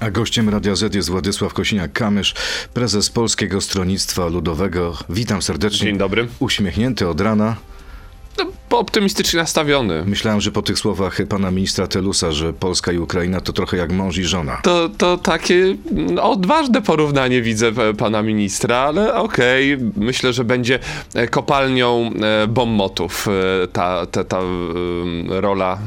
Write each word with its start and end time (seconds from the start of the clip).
A 0.00 0.10
gościem 0.10 0.48
Radia 0.48 0.76
Z 0.76 0.94
jest 0.94 1.10
Władysław 1.10 1.54
Kosiniak-Kamysz, 1.54 2.34
prezes 2.74 3.10
Polskiego 3.10 3.60
Stronnictwa 3.60 4.26
Ludowego. 4.26 4.96
Witam 5.08 5.42
serdecznie. 5.42 5.86
Dzień 5.86 5.98
dobry. 5.98 6.28
Uśmiechnięty 6.38 7.08
od 7.08 7.20
rana. 7.20 7.56
No, 8.44 8.78
optymistycznie 8.78 9.40
nastawiony. 9.40 10.04
Myślałem, 10.06 10.40
że 10.40 10.52
po 10.52 10.62
tych 10.62 10.78
słowach 10.78 11.18
pana 11.28 11.50
ministra 11.50 11.86
Telusa, 11.86 12.32
że 12.32 12.52
Polska 12.52 12.92
i 12.92 12.98
Ukraina 12.98 13.40
to 13.40 13.52
trochę 13.52 13.76
jak 13.76 13.92
mąż 13.92 14.18
i 14.18 14.24
żona. 14.24 14.60
To, 14.62 14.88
to 14.88 15.18
takie 15.18 15.76
no, 15.92 16.22
odważne 16.30 16.82
porównanie 16.82 17.42
widzę 17.42 17.68
e, 17.68 17.94
pana 17.94 18.22
ministra, 18.22 18.76
ale 18.76 19.14
okej, 19.14 19.74
okay. 19.74 19.90
myślę, 19.96 20.32
że 20.32 20.44
będzie 20.44 20.78
e, 21.14 21.28
kopalnią 21.28 22.10
e, 22.22 22.46
bombotów 22.46 23.26
ta, 23.72 24.06
ta, 24.06 24.24
ta 24.24 24.40
rola 25.28 25.78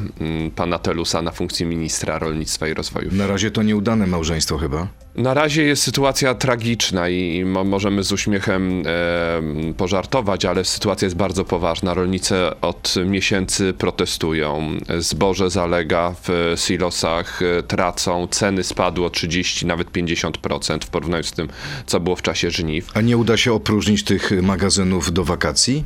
pana 0.56 0.78
Telusa 0.78 1.22
na 1.22 1.30
funkcji 1.30 1.66
ministra 1.66 2.18
rolnictwa 2.18 2.68
i 2.68 2.74
rozwoju. 2.74 3.10
Na 3.12 3.26
razie 3.26 3.50
to 3.50 3.62
nieudane 3.62 4.06
małżeństwo 4.06 4.58
chyba. 4.58 5.03
Na 5.16 5.34
razie 5.34 5.62
jest 5.62 5.82
sytuacja 5.82 6.34
tragiczna 6.34 7.08
i 7.08 7.44
możemy 7.44 8.02
z 8.02 8.12
uśmiechem 8.12 8.82
e, 8.86 9.74
pożartować, 9.76 10.44
ale 10.44 10.64
sytuacja 10.64 11.06
jest 11.06 11.16
bardzo 11.16 11.44
poważna. 11.44 11.94
Rolnicy 11.94 12.34
od 12.60 12.94
miesięcy 13.06 13.72
protestują. 13.72 14.78
Zboże 14.98 15.50
zalega 15.50 16.14
w 16.22 16.54
silosach, 16.56 17.42
e, 17.42 17.62
tracą, 17.62 18.28
ceny 18.30 18.64
spadły 18.64 19.06
o 19.06 19.10
30, 19.10 19.66
nawet 19.66 19.92
50% 19.92 20.84
w 20.84 20.90
porównaniu 20.90 21.24
z 21.24 21.32
tym, 21.32 21.48
co 21.86 22.00
było 22.00 22.16
w 22.16 22.22
czasie 22.22 22.50
żniw. 22.50 22.90
A 22.94 23.00
nie 23.00 23.16
uda 23.16 23.36
się 23.36 23.52
opróżnić 23.52 24.04
tych 24.04 24.42
magazynów 24.42 25.12
do 25.12 25.24
wakacji? 25.24 25.84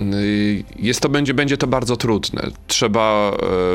Y, 0.00 0.64
jest 0.78 1.00
to, 1.00 1.08
będzie, 1.08 1.34
będzie 1.34 1.56
to 1.56 1.66
bardzo 1.66 1.96
trudne. 1.96 2.50
Trzeba 2.66 3.32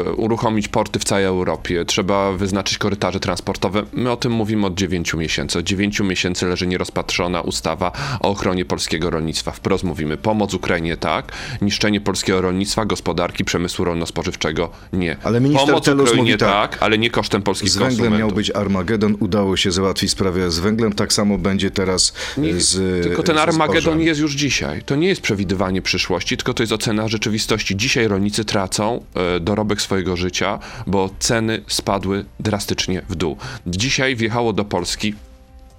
e, 0.08 0.12
uruchomić 0.12 0.68
porty 0.68 1.00
w 1.00 1.04
całej 1.04 1.26
Europie, 1.26 1.86
trzeba 1.86 2.32
wyznaczyć 2.32 2.78
korytarze 2.78 3.20
transportowe. 3.20 3.84
My 3.94 4.12
o 4.12 4.18
tym 4.18 4.32
mówimy 4.32 4.66
od 4.66 4.74
9 4.74 5.14
miesięcy. 5.14 5.60
Od 5.60 5.66
9 5.66 6.00
miesięcy 6.00 6.46
leży 6.46 6.68
nierozpatrzona 6.68 7.42
ustawa 7.42 7.92
o 8.20 8.30
ochronie 8.30 8.66
polskiego 8.66 9.10
rolnictwa. 9.10 9.52
Wprost 9.52 9.84
mówimy, 9.84 10.18
pomoc 10.18 10.54
Ukrainie 10.54 10.98
tak, 10.98 11.32
niszczenie 11.62 12.02
polskiego 12.02 12.42
rolnictwa, 12.42 12.86
gospodarki, 12.86 13.46
przemysłu 13.46 13.86
rolno-spożywczego 13.86 14.70
nie. 14.94 15.18
Ale 15.24 15.42
minister 15.42 15.68
pomoc 15.68 15.88
Ukrainie 15.88 16.18
mówi 16.18 16.38
tak, 16.38 16.72
tak, 16.72 16.84
ale 16.84 16.98
nie 16.98 17.10
kosztem 17.10 17.42
polskich 17.42 17.70
Z 17.70 17.74
węglem 17.78 17.90
konsumentów. 17.90 18.20
miał 18.20 18.36
być 18.36 18.52
Armagedon, 18.52 19.16
udało 19.20 19.58
się 19.58 19.72
załatwić 19.72 20.12
sprawę 20.12 20.52
z 20.52 20.60
węglem, 20.60 20.94
tak 20.94 21.14
samo 21.14 21.38
będzie 21.38 21.72
teraz 21.72 22.14
Nie, 22.38 22.54
z 22.54 23.04
Tylko 23.04 23.24
ten 23.24 23.38
Armagedon 23.38 24.02
jest 24.02 24.22
już 24.22 24.34
dzisiaj. 24.34 24.82
To 24.86 24.96
nie 24.96 25.08
jest 25.08 25.22
przewidywanie 25.22 25.82
przyszłości, 25.82 26.11
tylko 26.38 26.54
to 26.54 26.64
jest 26.64 26.74
ocena 26.74 27.08
rzeczywistości. 27.08 27.78
Dzisiaj 27.78 28.08
rolnicy 28.08 28.46
tracą 28.46 29.06
e, 29.16 29.40
dorobek 29.40 29.82
swojego 29.82 30.18
życia, 30.18 30.60
bo 30.88 31.10
ceny 31.20 31.62
spadły 31.68 32.26
drastycznie 32.40 33.02
w 33.10 33.16
dół. 33.16 33.38
Dzisiaj 33.68 34.16
wjechało 34.16 34.54
do 34.54 34.66
Polski 34.66 35.14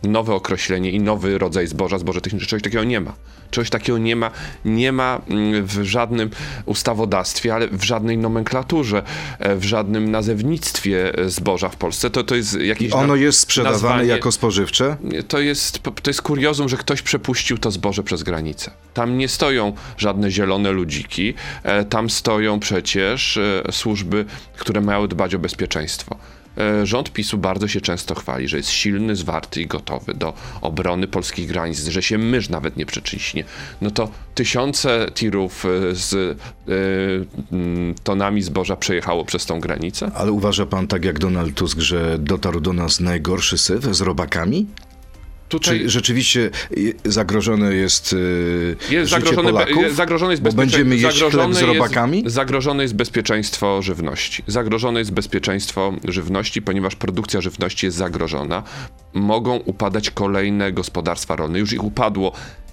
nowe 0.03 0.35
określenie 0.35 0.91
i 0.91 1.01
nowy 1.01 1.39
rodzaj 1.39 1.67
zboża, 1.67 1.99
zboże 1.99 2.21
techniczne. 2.21 2.47
Czegoś 2.49 2.63
takiego 2.63 2.85
nie 2.85 3.01
ma. 3.01 3.13
Czegoś 3.51 3.71
takiego 3.71 3.99
nie 3.99 4.17
ma, 4.17 4.31
nie 4.65 4.93
ma 4.93 5.21
mm, 5.29 5.67
w 5.67 5.83
żadnym 5.83 6.31
ustawodawstwie, 6.67 7.55
ale 7.55 7.69
w 7.69 7.83
żadnej 7.85 8.19
nomenklaturze, 8.19 9.03
e, 9.39 9.57
w 9.57 9.65
żadnym 9.65 10.11
nazewnictwie 10.11 11.19
e, 11.19 11.31
zboża 11.31 11.69
w 11.69 11.77
Polsce. 11.77 12.11
To, 12.11 12.25
to 12.25 12.35
jest 12.35 12.61
jakieś 12.61 12.93
Ono 12.93 13.07
na- 13.07 13.23
jest 13.23 13.41
sprzedawane 13.41 13.75
nazwanie- 13.77 14.09
jako 14.09 14.33
spożywcze? 14.33 14.97
to 15.29 15.41
jest, 15.41 15.81
to 15.83 16.11
jest 16.11 16.23
kuriozum, 16.23 16.69
że 16.69 16.77
ktoś 16.77 17.03
przepuścił 17.03 17.59
to 17.59 17.71
zboże 17.71 18.03
przez 18.03 18.23
granicę. 18.23 18.71
Tam 18.95 19.19
nie 19.19 19.29
stoją 19.29 19.73
żadne 19.97 20.31
zielone 20.31 20.73
ludziki, 20.73 21.35
e, 21.63 21.85
tam 21.85 22.11
stoją 22.11 22.61
przecież 22.61 23.39
służby, 23.71 24.25
które 24.57 24.81
mają 24.81 25.09
dbać 25.09 25.35
o 25.35 25.39
bezpieczeństwo. 25.39 26.17
E, 26.59 26.87
Rząd 26.87 27.13
PiSu 27.13 27.39
bardzo 27.39 27.69
się 27.69 27.81
często 27.81 28.15
chwali, 28.15 28.49
że 28.49 28.57
jest 28.57 28.71
silny, 28.71 29.17
zwarty 29.17 29.63
i 29.63 29.67
gotowy 29.67 30.15
do 30.15 30.35
obrony 30.61 31.07
polskich 31.09 31.49
granic, 31.49 31.85
że 31.85 32.03
się 32.03 32.19
mysz 32.19 32.49
nawet 32.49 32.77
nie 32.77 32.87
przeczyśnie. 32.87 33.45
No 33.81 33.91
to 33.91 34.11
tysiące 34.35 35.07
tirów 35.15 35.65
e, 35.65 35.95
z 35.95 36.15
e, 36.15 36.75
tonami 38.05 38.43
zboża 38.43 38.77
przejechało 38.77 39.25
przez 39.25 39.47
tą 39.47 39.61
granicę. 39.61 40.11
Ale 40.15 40.33
uważa 40.33 40.67
pan 40.67 40.87
tak 40.87 41.05
jak 41.05 41.19
Donald 41.19 41.55
Tusk, 41.55 41.79
że 41.79 42.19
dotarł 42.19 42.61
do 42.61 42.73
nas 42.73 43.01
najgorszy 43.01 43.59
syf 43.59 43.85
z 43.85 44.01
robakami? 44.01 44.67
Tutaj 45.53 45.81
Czy 45.81 45.91
rzeczywiście 45.91 46.51
y, 46.77 46.95
zagrożone 47.05 47.75
jest, 47.75 48.13
y, 48.13 48.77
Jest 48.91 49.11
życie 49.11 49.21
zagrożone, 49.21 49.51
Polaków? 49.51 49.83
jest 49.83 49.97
zagrożone 49.97 50.33
jest 50.33 50.43
Bo 50.43 50.53
będziemy 50.53 50.97
jeść 50.97 51.19
chleb 51.19 51.33
zagrożone 51.33 51.55
z 51.55 51.63
robakami? 51.63 52.23
Jest, 52.23 52.35
zagrożone 52.35 52.83
jest 52.83 52.95
bezpieczeństwo 52.95 53.83
żywności. 53.83 54.43
Zagrożone 54.47 54.99
jest 54.99 55.13
bezpieczeństwo 55.13 55.93
żywności, 56.09 56.63
ponieważ 56.63 56.97
produkcja 56.97 57.41
żywności 57.41 57.87
jest 57.87 57.99
zagrożona. 57.99 58.63
Mogą 59.13 59.57
upadać 59.57 60.11
kolejne 60.11 60.73
gospodarstwa 60.73 61.37
rolne. 61.37 61.59
Już 61.59 61.73
ich 61.73 61.85
upadło 61.85 62.33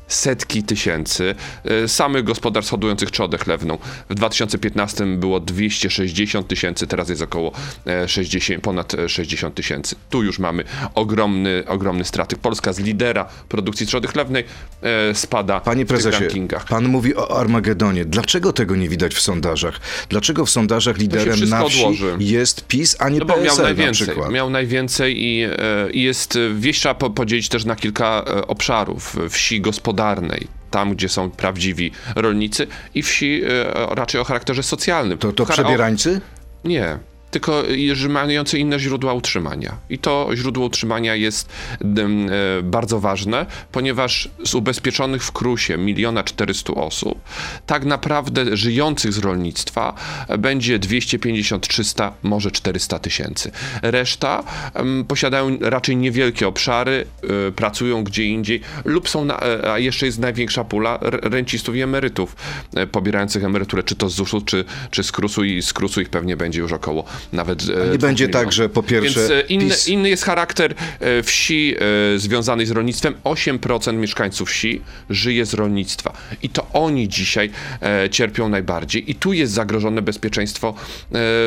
setki 0.09 0.64
tysięcy 0.64 1.36
e, 1.66 1.88
samych 1.88 2.24
gospodarstw 2.24 2.72
hodujących 2.72 3.12
trzodę 3.12 3.38
chlewną. 3.38 3.78
W 4.09 4.16
2015 4.16 5.06
było 5.06 5.40
260 5.40 6.47
tysięcy, 6.47 6.88
teraz 6.88 7.09
jest 7.09 7.22
około 7.22 7.52
e, 7.88 8.08
60, 8.08 8.64
ponad 8.64 8.94
e, 8.94 9.09
60 9.09 9.56
tysięcy. 9.56 9.96
Tu 10.09 10.24
już 10.24 10.40
mamy 10.40 10.64
ogromny, 10.96 11.64
ogromny 11.68 12.06
straty. 12.06 12.36
Polska 12.38 12.74
z 12.74 12.80
lidera 12.80 13.25
produkcji 13.50 13.88
trzody 13.88 14.08
chlewnej 14.08 14.44
e, 14.81 15.16
spada 15.16 15.59
Panie 15.59 15.86
w 15.86 15.88
prezesie, 15.88 16.20
rankingach. 16.20 16.66
pan 16.66 16.88
mówi 16.88 17.16
o 17.16 17.40
Armagedonie. 17.40 18.06
Dlaczego 18.06 18.53
tego 18.53 18.76
nie 18.76 18.90
widać 18.90 19.16
w 19.16 19.22
sondażach? 19.22 19.80
Dlaczego 20.09 20.46
w 20.46 20.50
sondażach 20.50 20.97
liderem 20.97 21.50
na 21.50 21.66
wsi 21.66 21.80
odłoży. 21.84 22.16
jest 22.20 22.68
PiS, 22.68 22.96
a 23.00 23.09
nie 23.09 23.20
No 23.20 23.26
bo 23.26 23.34
miał 23.36 23.44
PSL 23.44 23.58
na 23.58 23.64
najwięcej, 23.64 24.08
przykład? 24.08 24.31
miał 24.31 24.50
najwięcej 24.50 25.24
i, 25.24 25.44
e, 25.44 25.50
i 25.91 26.02
jest, 26.03 26.36
e, 26.36 26.40
wieś 26.56 26.80
trzeba 26.80 26.96
po- 26.96 27.09
podzielić 27.09 27.50
też 27.50 27.66
na 27.66 27.76
kilka 27.76 28.24
e, 28.28 28.47
obszarów. 28.47 29.16
Wsi 29.30 29.62
gospodarnej, 29.99 30.47
tam 30.71 30.95
gdzie 30.95 31.09
są 31.09 31.31
prawdziwi 31.31 31.91
rolnicy 32.15 32.67
i 32.95 33.03
wsi 33.03 33.41
e, 33.43 33.95
raczej 33.95 34.21
o 34.21 34.23
charakterze 34.23 34.63
socjalnym. 34.63 35.17
To, 35.17 35.31
to 35.31 35.45
przebierańcy? 35.45 36.21
Nie. 36.63 36.97
Tylko 37.31 37.63
mające 38.09 38.57
inne 38.57 38.79
źródła 38.79 39.13
utrzymania. 39.13 39.78
I 39.90 39.97
to 39.97 40.29
źródło 40.35 40.66
utrzymania 40.66 41.16
jest 41.16 41.50
e, 41.81 42.63
bardzo 42.63 43.00
ważne, 43.00 43.45
ponieważ 43.72 44.29
z 44.45 44.56
ubezpieczonych 44.56 45.23
w 45.23 45.31
Krusie 45.31 45.78
miliona 45.78 46.23
400 46.23 46.73
osób, 46.73 47.19
tak 47.66 47.85
naprawdę 47.85 48.57
żyjących 48.57 49.13
z 49.13 49.17
rolnictwa 49.17 49.94
e, 50.28 50.38
będzie 50.38 50.79
250, 50.79 51.67
300, 51.67 52.13
może 52.23 52.51
400 52.51 53.00
tysięcy. 53.00 53.51
Reszta 53.81 54.44
posiadają 55.07 55.57
raczej 55.61 55.97
niewielkie 55.97 56.47
obszary, 56.47 57.06
e, 57.47 57.51
pracują 57.51 58.03
gdzie 58.03 58.25
indziej 58.25 58.61
lub 58.85 59.09
są, 59.09 59.25
na, 59.25 59.40
a 59.73 59.79
jeszcze 59.79 60.06
jest 60.06 60.19
największa 60.19 60.63
pula 60.63 61.00
rencistów 61.01 61.75
i 61.75 61.81
emerytów 61.81 62.35
pobierających 62.91 63.44
emeryturę, 63.44 63.84
czy 63.84 63.96
to 63.96 64.09
z 64.09 64.13
ZUS-u, 64.13 64.41
czy, 64.41 64.66
czy 64.91 65.03
z 65.03 65.11
KRUS-u 65.11 65.44
i 65.44 65.61
z 65.61 65.73
KRUS-u 65.73 66.01
ich 66.01 66.09
pewnie 66.09 66.38
będzie 66.38 66.59
już 66.59 66.72
około 66.72 67.06
nawet 67.34 67.63
e, 67.63 67.91
Nie 67.91 67.97
będzie 67.97 68.25
milionów. 68.25 68.46
tak, 68.46 68.53
że 68.53 68.69
po 68.69 68.84
pierwsze 68.84 69.19
Więc 69.19 69.31
e, 69.31 69.41
inny, 69.41 69.66
PiS 69.66 69.88
inny 69.88 70.09
jest 70.09 70.24
charakter 70.24 70.75
e, 71.00 71.24
wsi 71.24 71.75
związanej 72.18 72.66
z 72.66 72.72
rolnictwem. 72.72 73.16
8% 73.24 73.94
mieszkańców 73.94 74.50
wsi 74.50 74.81
żyje 75.09 75.46
z 75.46 75.53
rolnictwa. 75.53 76.13
I 76.44 76.50
to 76.50 76.68
oni 76.74 77.09
dzisiaj 77.09 77.52
cierpią 78.12 78.50
najbardziej. 78.50 79.12
I 79.12 79.16
tu 79.16 79.34
jest 79.34 79.53
zagrożone 79.53 80.02
bezpieczeństwo, 80.02 80.74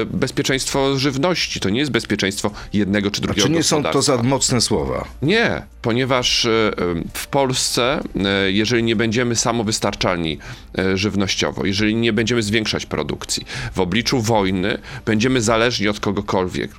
bezpieczeństwo 0.07 0.99
żywności. 0.99 1.61
To 1.61 1.71
nie 1.71 1.81
jest 1.81 1.93
bezpieczeństwo 1.93 2.51
jednego 2.73 3.11
czy 3.11 3.21
A 3.21 3.23
drugiego 3.23 3.47
czy 3.47 3.53
nie 3.53 3.63
są 3.63 3.83
to 3.83 4.03
za 4.03 4.23
mocne 4.23 4.61
słowa? 4.61 5.05
Nie, 5.23 5.63
ponieważ 5.83 6.49
w 7.15 7.27
Polsce, 7.27 8.01
jeżeli 8.49 8.83
nie 8.83 8.97
będziemy 8.97 9.37
samowystarczalni 9.37 10.39
żywnościowo, 10.95 11.67
jeżeli 11.67 11.95
nie 11.95 12.13
będziemy 12.13 12.43
zwiększać 12.43 12.87
produkcji, 12.87 13.47
w 13.75 13.81
obliczu 13.81 14.21
wojny 14.21 14.79
będziemy 15.05 15.41
zależni 15.41 15.62
od 15.89 16.01
kogokolwiek. 16.01 16.71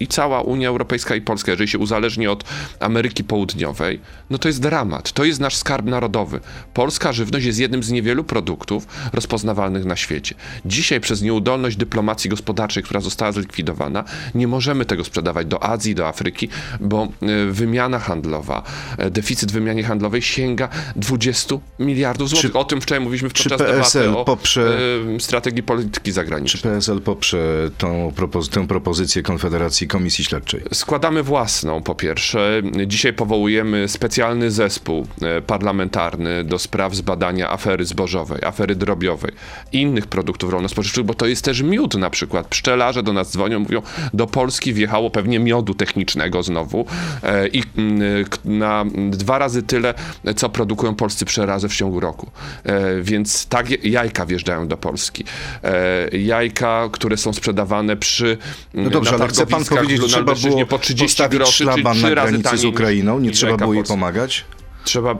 I 0.00 0.06
cała 0.06 0.40
Unia 0.42 0.68
Europejska 0.68 1.14
i 1.14 1.20
Polska, 1.20 1.50
jeżeli 1.52 1.68
się 1.70 1.78
uzależni 1.78 2.26
od 2.26 2.44
Ameryki 2.80 3.24
Południowej, 3.24 4.00
no 4.30 4.38
to 4.38 4.48
jest 4.48 4.62
dramat. 4.62 5.12
To 5.12 5.24
jest 5.24 5.40
nasz 5.40 5.56
skarb 5.56 5.86
narodowy. 5.86 6.40
Polska 6.74 7.12
żywność 7.12 7.46
jest 7.46 7.58
jednym 7.58 7.82
z 7.82 7.90
niewielu 7.90 8.24
produktów 8.24 8.86
rozpoznawalnych 9.12 9.84
na 9.84 9.96
świecie. 9.96 10.34
Dzisiaj 10.66 11.00
przez 11.00 11.22
nieudolność 11.22 11.76
dyplomacji 11.76 12.30
gospodarczej, 12.30 12.82
która 12.82 13.00
została 13.00 13.32
zlikwidowana, 13.32 14.04
nie 14.34 14.48
możemy 14.48 14.84
tego 14.84 15.04
sprzedawać 15.04 15.46
do 15.46 15.64
Azji, 15.64 15.94
do 15.94 16.08
Afryki, 16.08 16.48
bo 16.80 17.02
e, 17.22 17.46
wymiana 17.52 17.98
handlowa, 17.98 18.62
e, 18.98 19.10
deficyt 19.10 19.50
w 19.50 19.54
wymianie 19.54 19.82
handlowej 19.84 20.22
sięga 20.22 20.68
20 20.96 21.54
miliardów 21.78 22.28
złotych. 22.28 22.56
o 22.56 22.64
tym 22.64 22.80
wczoraj 22.80 23.00
mówiliśmy 23.04 23.30
czy 23.30 23.48
podczas 23.48 23.68
PSL 23.68 24.02
debaty 24.02 24.18
o 24.18 24.24
poprze- 24.36 24.70
e, 25.16 25.20
strategii 25.20 25.62
polityki 25.62 26.04
Czy 26.10 26.12
zagranicznej. 26.12 26.62
PSL 26.62 27.00
poprze 27.00 27.70
tą 27.78 28.12
propozy- 28.16 28.50
tę 28.50 28.66
propozycję 28.66 29.22
Konfederacji 29.22 29.83
rekomendacji 29.84 29.88
Komisji 29.88 30.24
Śledczej? 30.24 30.60
Składamy 30.72 31.22
własną, 31.22 31.82
po 31.82 31.94
pierwsze. 31.94 32.62
Dzisiaj 32.86 33.12
powołujemy 33.12 33.88
specjalny 33.88 34.50
zespół 34.50 35.06
e, 35.22 35.40
parlamentarny 35.42 36.44
do 36.44 36.58
spraw 36.58 36.94
zbadania 36.94 37.50
afery 37.50 37.84
zbożowej, 37.84 38.44
afery 38.44 38.74
drobiowej, 38.76 39.32
innych 39.72 40.06
produktów 40.06 40.50
rolno-spożywczych, 40.52 41.04
bo 41.04 41.14
to 41.14 41.26
jest 41.26 41.44
też 41.44 41.62
miód 41.62 41.94
na 41.94 42.10
przykład. 42.10 42.46
Pszczelarze 42.48 43.02
do 43.02 43.12
nas 43.12 43.30
dzwonią, 43.32 43.58
mówią, 43.60 43.82
do 44.14 44.26
Polski 44.26 44.72
wjechało 44.72 45.10
pewnie 45.10 45.38
miodu 45.38 45.74
technicznego 45.74 46.42
znowu 46.42 46.86
e, 47.22 47.48
i 47.48 47.62
mm, 47.76 48.24
k- 48.24 48.38
na 48.44 48.84
dwa 49.10 49.38
razy 49.38 49.62
tyle, 49.62 49.94
co 50.36 50.48
produkują 50.48 50.94
polscy 50.94 51.24
przerazy 51.24 51.68
w 51.68 51.76
ciągu 51.76 52.00
roku. 52.00 52.30
E, 52.64 53.02
Więc 53.02 53.46
tak 53.46 53.84
jajka 53.84 54.26
wjeżdżają 54.26 54.68
do 54.68 54.76
Polski. 54.76 55.24
E, 55.62 56.08
Jajka, 56.18 56.88
które 56.92 57.16
są 57.16 57.32
sprzedawane 57.32 57.96
przy 57.96 58.38
No 58.74 58.90
dobrze, 58.90 59.14
ale 59.14 59.28
chce 59.28 59.46
pan 59.46 59.64
powiedzieć, 59.76 60.02
trzeba 60.06 60.34
było 60.34 60.66
po 60.66 60.78
30 60.78 61.04
postawić 61.06 61.38
groszy, 61.38 61.64
szlaban 61.64 62.00
na 62.00 62.10
granicy 62.10 62.58
z 62.58 62.64
Ukrainą? 62.64 63.18
Nie 63.20 63.30
trzeba 63.30 63.56
było 63.56 63.74
jej 63.74 63.84
pomagać? 63.84 64.44
Trzeba 64.84 65.16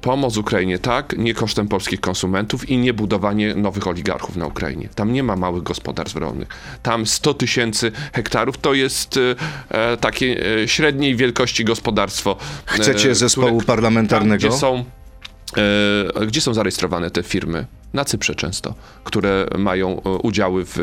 pomoc 0.00 0.36
Ukrainie, 0.36 0.78
tak, 0.78 1.14
nie 1.18 1.34
kosztem 1.34 1.68
polskich 1.68 2.00
konsumentów 2.00 2.70
i 2.70 2.78
nie 2.78 2.94
budowanie 2.94 3.54
nowych 3.54 3.86
oligarchów 3.86 4.36
na 4.36 4.46
Ukrainie. 4.46 4.88
Tam 4.94 5.12
nie 5.12 5.22
ma 5.22 5.36
małych 5.36 5.62
gospodarstw 5.62 6.16
rolnych. 6.16 6.48
Tam 6.82 7.06
100 7.06 7.34
tysięcy 7.34 7.92
hektarów 8.12 8.58
to 8.58 8.74
jest 8.74 9.16
e, 9.16 9.90
e, 9.92 9.96
takie 9.96 10.44
e, 10.62 10.68
średniej 10.68 11.16
wielkości 11.16 11.64
gospodarstwo. 11.64 12.36
e, 12.40 12.70
Chcecie 12.72 13.14
zespołu 13.14 13.46
które- 13.58 13.66
parlamentarnego? 13.66 14.40
Tam, 14.42 14.50
gdzie 14.50 14.58
są, 14.60 14.84
e, 16.22 16.26
gdzie 16.26 16.40
są 16.40 16.54
zarejestrowane 16.54 17.10
te 17.10 17.22
firmy? 17.22 17.66
Na 17.94 18.04
Cyprze 18.04 18.34
często, 18.34 18.74
które 19.04 19.46
mają 19.58 20.02
e, 20.02 20.08
udziały 20.10 20.64
w 20.66 20.78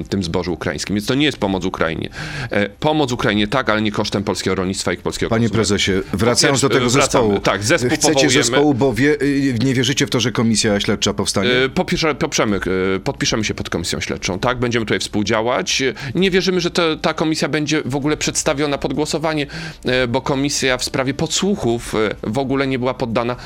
e, 0.00 0.04
tym 0.04 0.22
zbożu 0.22 0.52
ukraińskim. 0.52 0.96
Więc 0.96 1.06
to 1.06 1.14
nie 1.14 1.26
jest 1.26 1.38
pomoc 1.38 1.64
Ukrainie. 1.64 2.08
E, 2.50 2.68
pomoc 2.68 3.12
Ukrainie 3.12 3.48
tak, 3.48 3.70
ale 3.70 3.82
nie 3.82 3.92
kosztem 3.92 4.24
polskiego 4.24 4.54
rolnictwa 4.54 4.92
i 4.92 4.96
polskiego 4.96 5.30
Panie 5.30 5.50
prezesie, 5.50 5.92
wracając 6.12 6.60
do 6.60 6.68
tego 6.68 6.90
wracamy. 6.90 7.02
zespołu. 7.02 7.40
Tak, 7.40 7.62
zespół 7.64 7.90
Chcecie 7.90 8.06
powołujemy. 8.12 8.32
zespołu, 8.44 8.74
bo 8.74 8.92
wie, 8.92 9.22
y, 9.22 9.56
nie 9.64 9.74
wierzycie 9.74 10.06
w 10.06 10.10
to, 10.10 10.20
że 10.20 10.32
komisja 10.32 10.80
śledcza 10.80 11.14
powstanie? 11.14 11.50
E, 11.50 11.68
Popierze, 11.68 12.14
poprzemy, 12.14 12.60
podpiszemy 13.04 13.44
się 13.44 13.54
pod 13.54 13.70
komisją 13.70 14.00
śledczą, 14.00 14.38
tak? 14.38 14.58
Będziemy 14.58 14.86
tutaj 14.86 14.98
współdziałać. 14.98 15.82
Nie 16.14 16.30
wierzymy, 16.30 16.60
że 16.60 16.70
to, 16.70 16.96
ta 16.96 17.14
komisja 17.14 17.48
będzie 17.48 17.82
w 17.84 17.96
ogóle 17.96 18.16
przedstawiona 18.16 18.78
pod 18.78 18.92
głosowanie, 18.92 19.46
bo 20.08 20.20
komisja 20.20 20.78
w 20.78 20.84
sprawie 20.84 21.14
podsłuchów 21.14 21.94
w 22.22 22.38
ogóle 22.38 22.66
nie 22.66 22.78
była 22.78 22.94
poddana 22.94 23.36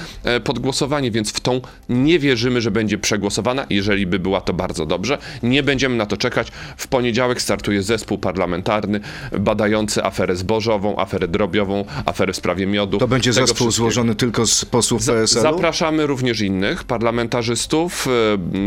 pod 0.44 0.58
głosowanie, 0.58 1.10
więc 1.10 1.32
w 1.32 1.40
tą 1.40 1.60
nie 1.88 2.18
wierzymy, 2.18 2.60
że 2.60 2.70
będzie 2.70 2.79
przegłosowana. 2.88 3.66
Jeżeli 3.70 4.06
by 4.06 4.18
była, 4.18 4.40
to 4.40 4.52
bardzo 4.52 4.86
dobrze. 4.86 5.18
Nie 5.42 5.62
będziemy 5.62 5.96
na 5.96 6.06
to 6.06 6.16
czekać. 6.16 6.48
W 6.76 6.88
poniedziałek 6.88 7.42
startuje 7.42 7.82
zespół 7.82 8.18
parlamentarny 8.18 9.00
badający 9.38 10.04
aferę 10.04 10.36
zbożową, 10.36 10.98
aferę 10.98 11.28
drobiową, 11.28 11.84
aferę 12.04 12.32
w 12.32 12.36
sprawie 12.36 12.66
miodu. 12.66 12.98
To 12.98 13.08
będzie 13.08 13.32
Tego 13.32 13.46
zespół 13.46 13.70
złożony 13.70 14.14
tylko 14.14 14.46
z 14.46 14.64
posłów 14.64 15.06
PSL-u? 15.06 15.42
Zapraszamy 15.42 16.06
również 16.06 16.40
innych 16.40 16.84
parlamentarzystów. 16.84 18.06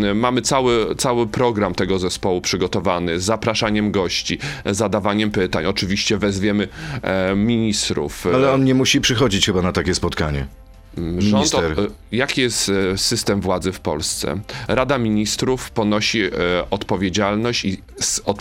E, 0.09 0.13
Mamy 0.13 0.41
cały, 0.41 0.95
cały 0.95 1.27
program 1.27 1.75
tego 1.75 1.99
zespołu 1.99 2.41
przygotowany 2.41 3.19
z 3.19 3.23
zapraszaniem 3.23 3.91
gości, 3.91 4.39
zadawaniem 4.65 5.31
pytań. 5.31 5.65
Oczywiście 5.65 6.17
wezwiemy 6.17 6.67
e, 7.01 7.35
ministrów. 7.35 8.27
Ale 8.33 8.51
on 8.51 8.63
nie 8.63 8.73
musi 8.73 9.01
przychodzić 9.01 9.45
chyba 9.45 9.61
na 9.61 9.71
takie 9.71 9.95
spotkanie. 9.95 10.45
Rząd, 11.17 11.53
e, 11.53 11.59
jaki 12.11 12.41
jest 12.41 12.69
e, 12.69 12.97
system 12.97 13.41
władzy 13.41 13.71
w 13.71 13.79
Polsce? 13.79 14.39
Rada 14.67 14.97
Ministrów 14.97 15.71
ponosi 15.71 16.23
e, 16.23 16.29
odpowiedzialność 16.69 17.65
i 17.65 17.81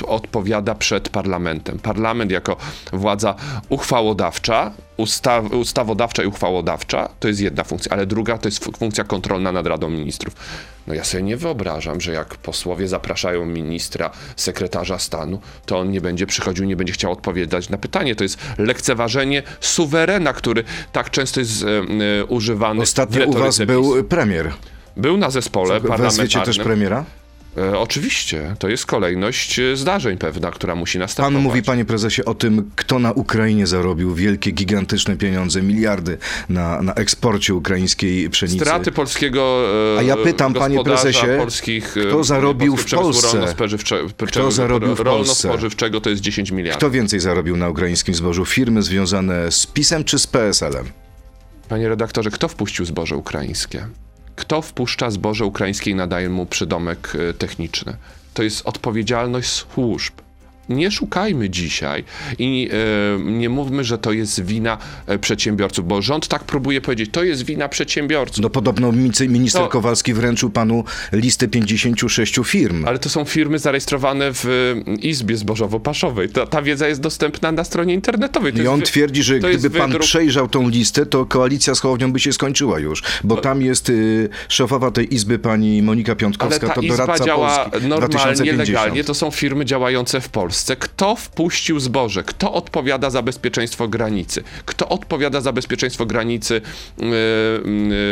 odpowiada 0.06 0.74
przed 0.74 1.08
parlamentem. 1.08 1.78
Parlament 1.78 2.30
jako 2.30 2.56
władza 2.92 3.34
uchwałodawcza, 3.68 4.72
ustaw, 5.02 5.52
ustawodawcza 5.52 6.22
i 6.22 6.26
uchwałodawcza 6.26 7.08
to 7.20 7.28
jest 7.28 7.40
jedna 7.40 7.64
funkcja, 7.64 7.92
ale 7.92 8.06
druga 8.06 8.38
to 8.38 8.48
jest 8.48 8.64
fu- 8.64 8.72
funkcja 8.72 9.04
kontrolna 9.04 9.52
nad 9.52 9.66
Radą 9.66 9.90
Ministrów. 9.90 10.34
No 10.86 10.94
ja 10.94 11.04
sobie 11.04 11.22
nie 11.22 11.36
wyobrażam, 11.36 12.00
że 12.00 12.12
jak 12.12 12.34
posłowie 12.36 12.88
zapraszają 12.88 13.46
ministra, 13.46 14.10
sekretarza 14.36 14.98
stanu, 14.98 15.40
to 15.66 15.78
on 15.78 15.90
nie 15.90 16.00
będzie 16.00 16.26
przychodził, 16.26 16.64
nie 16.64 16.76
będzie 16.76 16.92
chciał 16.92 17.12
odpowiadać 17.12 17.68
na 17.68 17.78
pytanie. 17.78 18.14
To 18.16 18.24
jest 18.24 18.38
lekceważenie 18.58 19.42
suwerena, 19.60 20.32
który 20.32 20.64
tak 20.92 21.10
często 21.10 21.40
jest 21.40 21.62
e, 21.62 21.66
e, 22.20 22.24
używany 22.24 22.80
w 22.80 22.82
Ostatnio 22.82 23.24
u 23.26 23.32
was 23.32 23.58
był 23.58 24.04
premier. 24.04 24.52
Był 24.96 25.16
na 25.16 25.30
zespole 25.30 25.68
Wezwiecie 25.74 25.88
parlamentarnym. 25.88 26.44
też 26.44 26.58
premiera? 26.58 27.04
E, 27.58 27.78
oczywiście, 27.78 28.54
to 28.58 28.68
jest 28.68 28.86
kolejność 28.86 29.58
e, 29.58 29.76
zdarzeń 29.76 30.18
pewna, 30.18 30.50
która 30.50 30.74
musi 30.74 30.98
Pan 30.98 31.00
następować. 31.00 31.42
mówi, 31.42 31.62
panie 31.62 31.84
prezesie, 31.84 32.24
o 32.24 32.34
tym, 32.34 32.70
kto 32.76 32.98
na 32.98 33.12
Ukrainie 33.12 33.66
zarobił 33.66 34.14
wielkie, 34.14 34.50
gigantyczne 34.50 35.16
pieniądze, 35.16 35.62
miliardy 35.62 36.18
na, 36.48 36.82
na 36.82 36.94
eksporcie 36.94 37.54
ukraińskiej 37.54 38.30
pszenicy. 38.30 38.58
Straty 38.58 38.92
polskiego 38.92 39.64
e, 39.96 39.98
A 39.98 40.02
ja 40.02 40.16
pytam, 40.16 40.54
panie 40.54 40.84
prezesie, 40.84 41.26
polskich, 41.38 41.96
e, 41.96 42.06
kto 42.06 42.24
zarobił 42.24 42.76
w 42.76 42.90
Polsce? 42.90 43.54
Kto 44.26 44.50
zarobił 44.50 44.94
w 44.94 45.02
Polsce? 45.02 45.04
rolno-spożywczego 45.04 46.00
to 46.00 46.10
jest 46.10 46.22
10 46.22 46.50
miliardów. 46.50 46.78
Kto 46.78 46.90
więcej 46.90 47.20
zarobił 47.20 47.56
na 47.56 47.68
ukraińskim 47.68 48.14
zbożu? 48.14 48.44
Firmy 48.44 48.82
związane 48.82 49.52
z 49.52 49.66
PiSem 49.66 50.04
czy 50.04 50.18
z 50.18 50.26
PSL-em? 50.26 50.86
Panie 51.68 51.88
redaktorze, 51.88 52.30
kto 52.30 52.48
wpuścił 52.48 52.84
zboże 52.84 53.16
ukraińskie? 53.16 53.86
Kto 54.36 54.62
wpuszcza 54.62 55.10
zboże 55.10 55.44
ukraińskie 55.44 55.90
i 55.90 55.94
nadaje 55.94 56.28
mu 56.28 56.46
przydomek 56.46 57.12
e, 57.30 57.34
techniczny? 57.34 57.96
To 58.34 58.42
jest 58.42 58.66
odpowiedzialność 58.66 59.48
służb. 59.48 60.12
Nie 60.68 60.90
szukajmy 60.90 61.50
dzisiaj 61.50 62.04
i 62.38 62.68
e, 62.72 63.22
nie 63.32 63.48
mówmy, 63.48 63.84
że 63.84 63.98
to 63.98 64.12
jest 64.12 64.44
wina 64.44 64.78
e, 65.06 65.18
przedsiębiorców, 65.18 65.88
bo 65.88 66.02
rząd 66.02 66.28
tak 66.28 66.44
próbuje 66.44 66.80
powiedzieć, 66.80 67.10
to 67.12 67.24
jest 67.24 67.42
wina 67.42 67.68
przedsiębiorców. 67.68 68.42
No 68.42 68.50
podobno 68.50 68.92
minister 69.28 69.62
To- 69.62 69.68
Kowalski 69.68 70.14
wręczył 70.14 70.50
panu 70.50 70.84
listę 71.12 71.48
56 71.48 72.40
firm. 72.44 72.84
Ale 72.88 72.98
to 72.98 73.08
są 73.08 73.24
firmy 73.24 73.58
zarejestrowane 73.58 74.32
w 74.32 74.46
e, 74.88 74.92
Izbie 74.94 75.36
Zbożowo-Paszowej. 75.36 76.28
Ta, 76.28 76.46
ta 76.46 76.62
wiedza 76.62 76.88
jest 76.88 77.00
dostępna 77.00 77.52
na 77.52 77.64
stronie 77.64 77.94
internetowej. 77.94 78.52
To 78.52 78.62
I 78.62 78.66
on 78.66 78.80
wy- 78.80 78.86
twierdzi, 78.86 79.22
że 79.22 79.38
gdyby 79.38 79.70
pan 79.78 79.90
wydruk- 79.92 79.98
przejrzał 80.00 80.48
tą 80.48 80.68
listę, 80.68 81.06
to 81.06 81.26
koalicja 81.26 81.74
z 81.74 81.80
Hołownią 81.80 82.12
by 82.12 82.20
się 82.20 82.32
skończyła 82.32 82.78
już, 82.78 83.02
bo 83.24 83.36
tam 83.36 83.62
jest 83.62 83.88
y, 83.90 84.28
szefowa 84.48 84.90
tej 84.90 85.14
izby 85.14 85.38
pani 85.38 85.82
Monika 85.82 86.12
Ale 86.12 86.16
Piątkowska, 86.16 86.66
ta 86.68 86.74
to 86.74 86.80
izba 86.80 86.96
doradca 86.96 87.24
działa 87.24 87.64
Polski 87.64 87.88
normalnie, 87.88 88.08
2050. 88.16 88.68
legalnie. 88.68 89.04
To 89.04 89.14
są 89.14 89.30
firmy 89.30 89.64
działające 89.64 90.20
w 90.20 90.28
Polsce. 90.28 90.51
Kto 90.76 91.16
wpuścił 91.16 91.80
zboże? 91.80 92.22
Kto 92.22 92.52
odpowiada 92.52 93.10
za 93.10 93.22
bezpieczeństwo 93.22 93.88
granicy? 93.88 94.42
Kto 94.64 94.88
odpowiada 94.88 95.40
za 95.40 95.52
bezpieczeństwo 95.52 96.06
granicy 96.06 96.60
yy, 96.98 97.06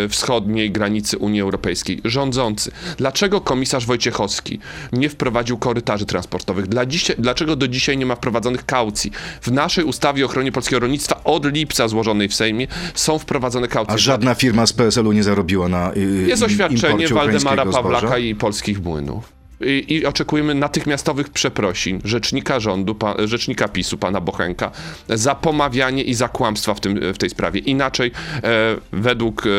yy, 0.02 0.08
wschodniej, 0.08 0.70
granicy 0.70 1.18
Unii 1.18 1.40
Europejskiej? 1.40 2.00
Rządzący. 2.04 2.70
Dlaczego 2.96 3.40
komisarz 3.40 3.86
Wojciechowski 3.86 4.58
nie 4.92 5.08
wprowadził 5.08 5.58
korytarzy 5.58 6.06
transportowych? 6.06 6.66
Dla 6.66 6.84
dlaczego 7.18 7.56
do 7.56 7.68
dzisiaj 7.68 7.98
nie 7.98 8.06
ma 8.06 8.16
wprowadzonych 8.16 8.66
kaucji? 8.66 9.12
W 9.40 9.52
naszej 9.52 9.84
ustawie 9.84 10.24
o 10.24 10.26
ochronie 10.26 10.52
polskiego 10.52 10.80
rolnictwa 10.80 11.24
od 11.24 11.52
lipca 11.52 11.88
złożonej 11.88 12.28
w 12.28 12.34
Sejmie 12.34 12.66
są 12.94 13.18
wprowadzone 13.18 13.68
kaucje. 13.68 13.94
A 13.94 13.98
żadna 13.98 14.34
firma 14.34 14.66
z 14.66 14.72
PSL-u 14.72 15.12
nie 15.12 15.22
zarobiła 15.22 15.68
na 15.68 15.92
y, 15.96 16.26
Jest 16.28 16.42
oświadczenie 16.42 17.08
Waldemara 17.08 17.66
Pawlaka 17.66 18.00
zboża? 18.00 18.18
i 18.18 18.34
polskich 18.34 18.82
młynów. 18.82 19.39
I, 19.60 20.06
oczekujemy 20.06 20.54
natychmiastowych 20.54 21.28
przeprosin 21.28 22.00
rzecznika 22.04 22.60
rządu, 22.60 22.94
pa, 22.94 23.14
rzecznika 23.24 23.68
PiSu, 23.68 23.98
pana 23.98 24.20
Bochenka, 24.20 24.70
za 25.08 25.34
pomawianie 25.34 26.02
i 26.02 26.14
za 26.14 26.28
kłamstwa 26.28 26.74
w, 26.74 26.80
tym, 26.80 27.00
w 27.14 27.18
tej 27.18 27.30
sprawie. 27.30 27.60
Inaczej, 27.60 28.12
e, 28.42 28.76
według 28.92 29.46
e, 29.46 29.50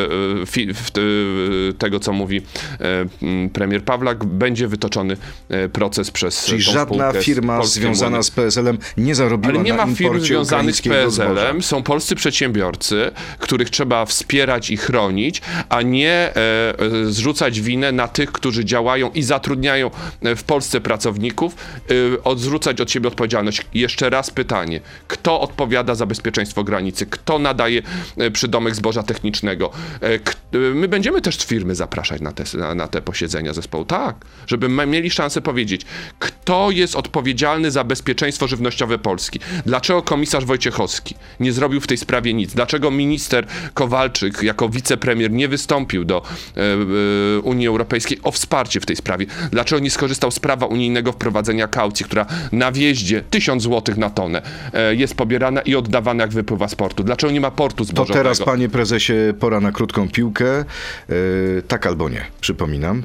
fi, 0.46 0.74
w, 0.74 0.90
e, 0.90 1.74
tego, 1.74 2.00
co 2.00 2.14
mówi 2.14 2.42
e, 2.80 3.50
premier 3.54 3.84
Pawlak, 3.84 4.26
będzie 4.26 4.68
wytoczony 4.68 5.18
e, 5.50 5.70
proces 5.70 6.12
przez 6.12 6.46
Czyli 6.46 6.62
żadna 6.62 7.14
firma 7.14 7.58
Polskie 7.58 7.80
związana 7.80 8.24
z 8.24 8.32
PSL-em 8.32 8.78
nie 8.98 9.16
zarobiła 9.16 9.54
Ale 9.54 9.64
nie 9.64 9.74
ma 9.74 9.88
firm 9.88 10.20
związanych 10.20 10.76
z. 10.76 10.82
PSL-em, 10.82 11.64
są 11.64 11.84
polscy 11.84 12.16
przedsiębiorcy, 12.16 13.12
których 13.40 13.70
trzeba 13.70 14.06
wspierać 14.06 14.72
i 14.72 14.78
chronić, 14.78 15.42
a 15.70 15.82
nie 15.82 16.12
e, 16.12 16.34
zrzucać 17.06 17.62
winę 17.62 17.92
na 17.92 18.08
tych, 18.08 18.32
którzy 18.32 18.66
działają 18.66 19.12
i 19.12 19.24
zatrudniają 19.24 19.91
w 20.22 20.44
Polsce 20.44 20.82
pracowników, 20.82 21.56
e, 22.16 22.24
odrzucać 22.24 22.82
od 22.82 22.92
siebie 22.92 23.08
odpowiedzialność. 23.08 23.62
Jeszcze 23.74 24.10
raz 24.10 24.30
pytanie, 24.30 24.82
kto 25.08 25.42
odpowiada 25.42 25.96
za 25.96 26.06
bezpieczeństwo 26.06 26.64
granicy, 26.64 27.06
kto 27.06 27.40
nadaje 27.40 27.82
e, 28.18 28.32
przydomek 28.32 28.76
zboża 28.76 29.04
technicznego. 29.04 29.72
E, 30.02 30.20
my 30.74 30.88
będziemy 30.88 31.22
też 31.22 31.38
firmy 31.38 31.76
zapraszać 31.76 32.22
na 32.22 32.32
te, 32.32 32.44
na, 32.76 32.88
te 32.88 33.02
posiedzenia 33.02 33.54
zespołu, 33.54 33.86
tak, 33.86 34.16
żeby 34.48 34.70
mieli 34.70 35.10
szansę 35.10 35.42
powiedzieć, 35.42 35.82
kto 36.20 36.72
jest 36.72 36.96
odpowiedzialny 36.96 37.72
za 37.72 37.84
bezpieczeństwo 37.84 38.48
żywnościowe 38.48 39.00
Polski. 39.00 39.40
Dlaczego 39.66 40.02
komisarz 40.02 40.46
Wojciechowski 40.46 41.16
nie 41.40 41.54
zrobił 41.54 41.82
w 41.82 41.88
tej 41.88 41.98
sprawie 41.98 42.34
nic? 42.34 42.54
Dlaczego 42.54 42.92
minister 42.92 43.46
Kowalczyk 43.74 44.44
jako 44.44 44.70
wicepremier 44.70 45.32
nie 45.32 45.48
wystąpił 45.48 46.06
do 46.06 46.22
Unii 47.44 47.68
Europejskiej 47.68 48.20
o 48.24 48.32
wsparcie 48.32 48.80
w 48.80 48.86
tej 48.86 48.96
sprawie? 48.96 49.26
Dlaczego 49.52 49.81
nie 49.82 49.92
skorzystał 49.92 50.32
z 50.32 50.40
prawa 50.40 50.66
unijnego 50.66 51.12
wprowadzenia 51.12 51.68
kaucji, 51.68 52.06
która 52.06 52.26
na 52.52 52.72
wjeździe 52.72 53.24
1000 53.30 53.64
zł 53.64 53.96
na 53.98 54.10
tonę 54.10 54.42
e, 54.74 54.96
jest 54.96 55.16
pobierana 55.16 55.62
i 55.62 55.76
oddawana 55.76 56.24
jak 56.24 56.32
wypływa 56.32 56.68
z 56.68 56.76
portu? 56.76 57.04
Dlaczego 57.04 57.34
nie 57.34 57.42
ma 57.42 57.52
portu 57.52 57.78
To 57.78 57.84
zbożowego? 57.92 58.14
teraz, 58.20 58.40
panie 58.40 58.70
prezesie, 58.70 59.14
pora 59.40 59.60
na 59.60 59.72
krótką 59.72 60.10
piłkę. 60.10 60.66
Yy, 61.10 61.64
tak 61.68 61.88
albo 61.88 62.10
nie, 62.10 62.26
przypominam. 62.42 63.04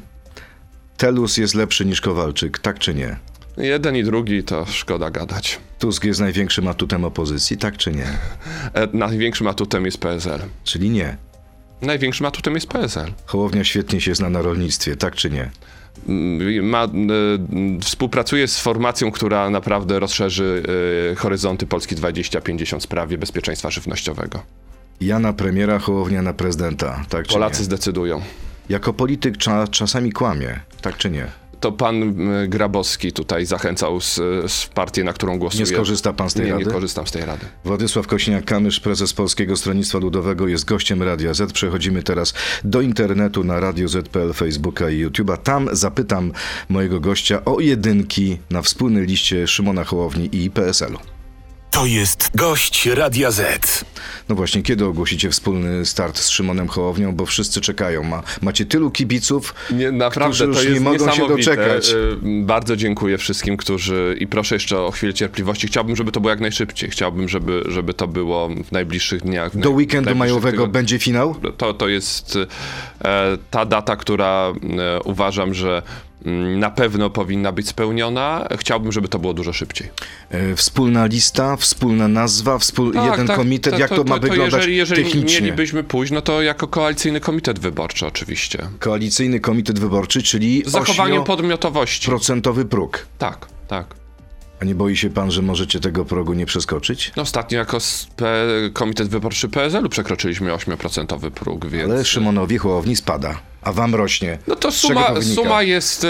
Telus 0.96 1.36
jest 1.36 1.54
lepszy 1.54 1.84
niż 1.84 2.00
Kowalczyk, 2.00 2.58
tak 2.58 2.78
czy 2.78 2.94
nie? 2.94 3.16
Jeden 3.56 3.96
i 3.96 4.04
drugi 4.04 4.42
to 4.44 4.66
szkoda 4.66 5.10
gadać. 5.10 5.58
Tusk 5.78 6.04
jest 6.04 6.20
największym 6.20 6.68
atutem 6.68 7.04
opozycji, 7.04 7.56
tak 7.56 7.76
czy 7.76 7.92
nie? 7.92 8.06
E, 8.74 8.88
największym 8.92 9.46
atutem 9.46 9.84
jest 9.84 9.98
PSL. 9.98 10.40
Czyli 10.64 10.90
nie. 10.90 11.16
Największym 11.82 12.26
atutem 12.26 12.54
jest 12.54 12.66
PSL. 12.66 13.12
Hołownia 13.26 13.64
świetnie 13.64 14.00
się 14.00 14.14
zna 14.14 14.30
na 14.30 14.42
rolnictwie, 14.42 14.96
tak 14.96 15.14
czy 15.14 15.30
nie? 15.30 15.50
Mm, 16.08 16.66
Ma, 16.68 16.84
e, 16.84 16.88
współpracuje 17.80 18.48
z 18.48 18.60
formacją, 18.60 19.10
która 19.10 19.50
naprawdę 19.50 19.98
rozszerzy 19.98 20.62
e, 21.12 21.14
horyzonty 21.14 21.66
Polski 21.66 21.94
2050 21.94 22.82
w 22.82 22.84
sprawie 22.84 23.18
bezpieczeństwa 23.18 23.70
żywnościowego. 23.70 24.42
Ja 25.00 25.18
na 25.18 25.32
premiera, 25.32 25.78
Hołownia 25.78 26.22
na 26.22 26.32
prezydenta, 26.32 27.04
tak 27.08 27.26
Polacy 27.26 27.64
zdecydują. 27.64 28.22
Jako 28.68 28.92
polityk 28.92 29.36
cza, 29.36 29.68
czasami 29.68 30.12
kłamie, 30.12 30.60
tak 30.80 30.96
czy 30.96 31.10
nie? 31.10 31.26
To 31.60 31.72
pan 31.72 32.16
Grabowski 32.48 33.12
tutaj 33.12 33.46
zachęcał 33.46 34.00
z, 34.00 34.14
z 34.46 34.66
partię, 34.66 35.04
na 35.04 35.12
którą 35.12 35.38
głosuje. 35.38 35.60
Nie 35.60 35.66
skorzysta 35.66 36.12
pan 36.12 36.30
z 36.30 36.34
tej 36.34 36.46
nie, 36.46 36.52
rady? 36.52 36.64
Nie 36.64 36.70
korzystam 36.70 37.06
z 37.06 37.12
tej 37.12 37.24
rady. 37.24 37.46
Władysław 37.64 38.06
Kośniak-Kamysz, 38.06 38.80
prezes 38.80 39.12
Polskiego 39.12 39.56
Stronnictwa 39.56 39.98
Ludowego, 39.98 40.48
jest 40.48 40.64
gościem 40.64 41.02
Radia 41.02 41.34
Z. 41.34 41.52
Przechodzimy 41.52 42.02
teraz 42.02 42.34
do 42.64 42.80
internetu 42.80 43.44
na 43.44 43.60
Radio 43.60 43.88
Z.pl, 43.88 44.32
Facebooka 44.32 44.90
i 44.90 45.06
YouTube'a. 45.06 45.36
Tam 45.36 45.68
zapytam 45.72 46.32
mojego 46.68 47.00
gościa 47.00 47.44
o 47.44 47.60
jedynki 47.60 48.38
na 48.50 48.62
wspólnej 48.62 49.06
liście 49.06 49.46
Szymona 49.46 49.84
Hołowni 49.84 50.28
i 50.32 50.50
PSL-u. 50.50 51.15
To 51.76 51.86
jest 51.86 52.30
gość 52.34 52.86
Radia 52.86 53.30
Z. 53.30 53.84
No 54.28 54.34
właśnie, 54.34 54.62
kiedy 54.62 54.84
ogłosicie 54.84 55.30
wspólny 55.30 55.86
start 55.86 56.18
z 56.18 56.28
Szymonem 56.28 56.68
Hołownią, 56.68 57.14
bo 57.14 57.26
wszyscy 57.26 57.60
czekają. 57.60 58.02
Ma, 58.02 58.22
macie 58.42 58.66
tylu 58.66 58.90
kibiców, 58.90 59.54
Nie, 59.70 59.92
naprawdę 59.92 60.34
którzy 60.34 60.44
już 60.46 60.56
to 60.56 60.62
jest 60.62 60.74
nie 60.74 60.80
mogą 60.90 61.12
się 61.12 61.28
doczekać. 61.28 61.90
Y, 61.90 62.16
Bardzo 62.42 62.76
dziękuję 62.76 63.18
wszystkim, 63.18 63.56
którzy 63.56 64.16
i 64.20 64.26
proszę 64.26 64.54
jeszcze 64.54 64.80
o 64.80 64.90
chwilę 64.90 65.14
cierpliwości. 65.14 65.66
Chciałbym, 65.66 65.96
żeby 65.96 66.12
to 66.12 66.20
było 66.20 66.30
jak 66.30 66.40
najszybciej. 66.40 66.90
Chciałbym, 66.90 67.28
żeby, 67.28 67.62
żeby 67.68 67.94
to 67.94 68.06
było 68.08 68.48
w 68.48 68.72
najbliższych 68.72 69.22
dniach. 69.22 69.52
w 69.52 69.58
Do 69.58 69.70
naj- 69.70 69.74
weekendu 69.74 70.14
majowego 70.14 70.66
będzie 70.66 70.98
finał? 70.98 71.34
To, 71.56 71.74
to 71.74 71.88
jest 71.88 72.36
e, 73.04 73.38
ta 73.50 73.64
data, 73.64 73.96
która 73.96 74.52
e, 74.78 75.00
uważam, 75.02 75.54
że 75.54 75.82
na 76.56 76.70
pewno 76.70 77.10
powinna 77.10 77.52
być 77.52 77.68
spełniona. 77.68 78.48
Chciałbym, 78.58 78.92
żeby 78.92 79.08
to 79.08 79.18
było 79.18 79.34
dużo 79.34 79.52
szybciej. 79.52 79.90
E, 80.30 80.56
Wspólna 80.56 81.06
lista, 81.06 81.56
wspólna 81.56 82.08
nazwa, 82.08 82.58
wspól... 82.58 82.92
Tak, 82.92 83.10
jeden 83.10 83.26
tak, 83.26 83.36
komitet. 83.36 83.74
to- 83.74 83.80
Jak 83.80 83.88
to, 83.90 83.96
to- 83.96 84.04
ma 84.04 84.14
to 84.14 84.20
wyglądać 84.20 84.54
jeżeli, 84.54 84.76
jeżeli 84.76 85.04
technicznie? 85.04 85.40
mielibyśmy 85.40 85.84
pójść, 85.84 86.12
no 86.12 86.22
to 86.22 86.42
jako 86.42 86.68
koalicyjny 86.68 87.20
komitet 87.20 87.58
wyborczy 87.58 88.06
oczywiście. 88.06 88.58
Koalicyjny 88.78 89.40
komitet 89.40 89.78
wyborczy, 89.78 90.22
czyli 90.22 90.62
Z 90.66 90.70
zachowaniem 90.70 91.22
8% 91.22 91.24
podmiotowości. 91.24 92.10
próg. 92.70 93.06
Tak, 93.18 93.46
tak. 93.68 93.86
A 94.62 94.64
nie 94.64 94.74
boi 94.74 94.96
się 94.96 95.10
pan, 95.10 95.30
że 95.30 95.42
możecie 95.42 95.80
tego 95.80 96.04
progu 96.04 96.32
nie 96.32 96.46
przeskoczyć? 96.46 97.12
No 97.16 97.22
ostatnio 97.22 97.58
jako 97.58 97.78
Komitet 98.72 99.08
Wyborczy 99.08 99.48
PSL-u 99.48 99.88
przekroczyliśmy 99.88 100.50
8% 100.52 101.30
próg, 101.30 101.66
więc... 101.66 101.90
Ale 101.92 102.04
Szymonowi 102.04 102.58
Hołowni 102.58 102.96
spada, 102.96 103.38
a 103.66 103.72
wam 103.72 103.94
rośnie. 103.94 104.38
No 104.46 104.56
to 104.56 104.72
suma, 104.72 105.22
suma 105.34 105.62
jest 105.62 106.04
e, 106.04 106.08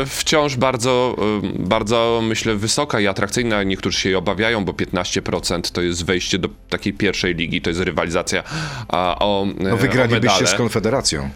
e, 0.00 0.06
wciąż 0.06 0.56
bardzo, 0.56 1.16
e, 1.44 1.58
bardzo, 1.58 2.20
myślę, 2.22 2.54
wysoka 2.54 3.00
i 3.00 3.06
atrakcyjna. 3.06 3.62
Niektórzy 3.62 4.00
się 4.00 4.08
jej 4.08 4.16
obawiają, 4.16 4.64
bo 4.64 4.72
15% 4.72 5.72
to 5.72 5.82
jest 5.82 6.04
wejście 6.04 6.38
do 6.38 6.48
takiej 6.68 6.92
pierwszej 6.92 7.34
ligi, 7.34 7.60
to 7.60 7.70
jest 7.70 7.80
rywalizacja 7.80 8.42
a, 8.88 9.16
o 9.18 9.46
No 9.60 9.76
wygralibyście 9.76 10.46
z 10.46 10.54
Konfederacją. 10.54 11.30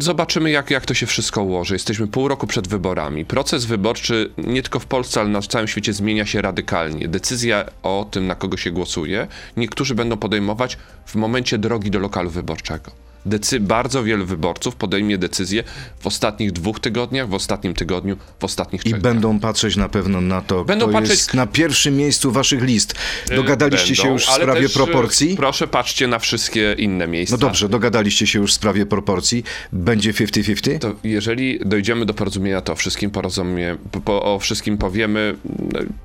Zobaczymy, 0.00 0.50
jak, 0.50 0.70
jak 0.70 0.86
to 0.86 0.94
się 0.94 1.06
wszystko 1.06 1.42
ułoży. 1.42 1.74
Jesteśmy 1.74 2.06
pół 2.06 2.28
roku 2.28 2.46
przed 2.46 2.68
wyborami. 2.68 3.24
Proces 3.24 3.64
wyborczy 3.64 4.30
nie 4.38 4.62
tylko 4.62 4.78
w 4.78 4.86
Polsce, 4.86 5.20
ale 5.20 5.28
na 5.28 5.42
całym 5.42 5.68
świecie 5.68 5.92
zmienia 5.92 6.26
się 6.26 6.42
radykalnie. 6.42 7.08
Decyzja 7.08 7.64
o 7.82 8.06
tym, 8.10 8.26
na 8.26 8.34
kogo 8.34 8.56
się 8.56 8.70
głosuje, 8.70 9.26
niektórzy 9.56 9.94
będą 9.94 10.16
podejmować 10.16 10.78
w 11.06 11.14
momencie 11.14 11.58
drogi 11.58 11.90
do 11.90 11.98
lokalu 11.98 12.30
wyborczego. 12.30 13.05
Decy- 13.26 13.60
bardzo 13.60 14.04
wielu 14.04 14.26
wyborców 14.26 14.76
podejmie 14.76 15.18
decyzję 15.18 15.64
w 16.00 16.06
ostatnich 16.06 16.52
dwóch 16.52 16.80
tygodniach, 16.80 17.28
w 17.28 17.34
ostatnim 17.34 17.74
tygodniu, 17.74 18.16
w 18.40 18.44
ostatnich 18.44 18.80
I 18.80 18.84
trzech 18.84 19.00
dniach. 19.00 19.12
będą 19.12 19.40
patrzeć 19.40 19.76
na 19.76 19.88
pewno 19.88 20.20
na 20.20 20.40
to, 20.40 20.64
Będą 20.64 20.86
kto 20.86 20.92
patrzeć- 20.92 21.10
jest 21.10 21.34
na 21.34 21.46
pierwszym 21.46 21.96
miejscu 21.96 22.32
waszych 22.32 22.62
list. 22.62 22.94
Dogadaliście 23.36 23.96
się 23.96 24.02
Będą, 24.02 24.12
już 24.12 24.26
w 24.26 24.32
sprawie 24.32 24.62
też, 24.62 24.70
e, 24.70 24.74
proporcji? 24.74 25.36
Proszę, 25.36 25.66
patrzcie 25.68 26.06
na 26.06 26.18
wszystkie 26.18 26.74
inne 26.78 27.06
miejsca. 27.08 27.34
No 27.34 27.38
dobrze, 27.38 27.68
dogadaliście 27.68 28.26
się 28.26 28.38
już 28.38 28.50
w 28.50 28.54
sprawie 28.54 28.86
proporcji. 28.86 29.44
Będzie 29.72 30.12
50-50? 30.12 30.78
To 30.78 30.94
jeżeli 31.04 31.58
dojdziemy 31.64 32.06
do 32.06 32.14
porozumienia, 32.14 32.60
to 32.60 32.72
o 32.72 32.76
wszystkim 32.76 33.10
porozumie, 33.10 33.76
po, 34.04 34.34
o 34.34 34.38
wszystkim 34.38 34.78
powiemy. 34.78 35.34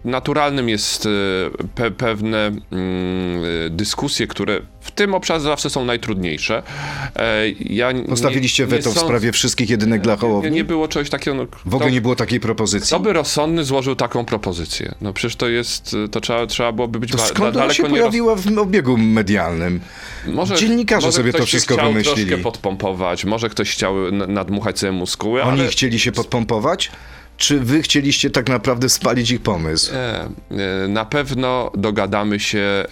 Naturalnym 0.06 0.70
jest 0.70 1.06
e, 1.06 1.10
pe, 1.76 1.92
pewne 1.92 2.38
mm, 2.48 2.62
dyskusje, 3.70 4.28
które 4.28 4.62
w 4.82 4.92
tym 4.92 5.14
obszarze 5.14 5.44
zawsze 5.44 5.70
są 5.70 5.86
najtrudniejsze. 5.86 6.64
E, 7.16 7.50
Ja 7.60 7.92
nie- 7.92 8.04
Postawiliście 8.04 8.64
nie 8.64 8.68
weto 8.68 8.92
w 8.92 8.98
sprawie 9.00 9.32
wszystkich 9.32 9.70
jedynek 9.70 10.02
dla 10.02 10.14
Nie, 10.14 10.20
Hołowni? 10.20 10.52
nie 10.52 10.64
było 10.64 10.88
czegoś 10.88 11.10
takiego. 11.10 11.38
No, 11.38 11.46
W 11.66 11.76
ogóle 11.76 11.92
nie 11.92 12.02
było 12.02 12.16
takiej 12.16 12.40
propozycji? 12.40 12.88
Kto 12.88 13.00
by 13.00 13.14
rozsądny 13.14 13.64
złożył 13.64 13.96
taką 13.96 14.26
propozycję? 14.26 14.96
No 15.02 15.14
przecież 15.14 15.36
to 15.36 15.50
jest, 15.50 15.96
to 16.12 16.22
trzeba, 16.22 16.48
trzeba 16.48 16.72
byłoby 16.72 17.00
być 17.00 17.12
To 17.12 17.18
ba- 17.18 17.26
skąd 17.26 17.58
ona 17.58 17.74
się 17.74 17.84
nie 17.84 17.90
pojawiła 17.90 18.36
w 18.36 18.58
obiegu 18.58 18.98
medialnym? 18.98 19.80
Może, 20.28 20.56
Dziennikarze 20.56 21.08
może 21.08 21.18
sobie 21.18 21.30
ktoś 21.30 21.42
to 21.42 21.46
wszystko 21.48 21.74
chciał 21.74 21.88
wymyślili. 21.88 22.28
troszkę 22.28 22.44
podpompować, 22.44 23.26
może 23.26 23.50
ktoś 23.50 23.72
chciał 23.72 24.12
nadmuchać 24.12 24.80
sobie 24.80 24.92
muskuły, 24.92 25.44
Oni 25.44 25.62
ale... 25.62 25.70
chcieli 25.70 26.00
się 26.00 26.12
podpompować? 26.12 26.92
Czy 27.42 27.60
wy 27.60 27.82
chcieliście 27.82 28.30
tak 28.30 28.50
naprawdę 28.50 28.90
spalić 28.90 29.32
ich 29.32 29.42
pomysł? 29.42 29.94
Nie, 29.94 30.30
nie, 30.58 30.88
na 30.88 31.06
pewno 31.06 31.72
dogadamy 31.76 32.40
się 32.40 32.60
e, 32.60 32.86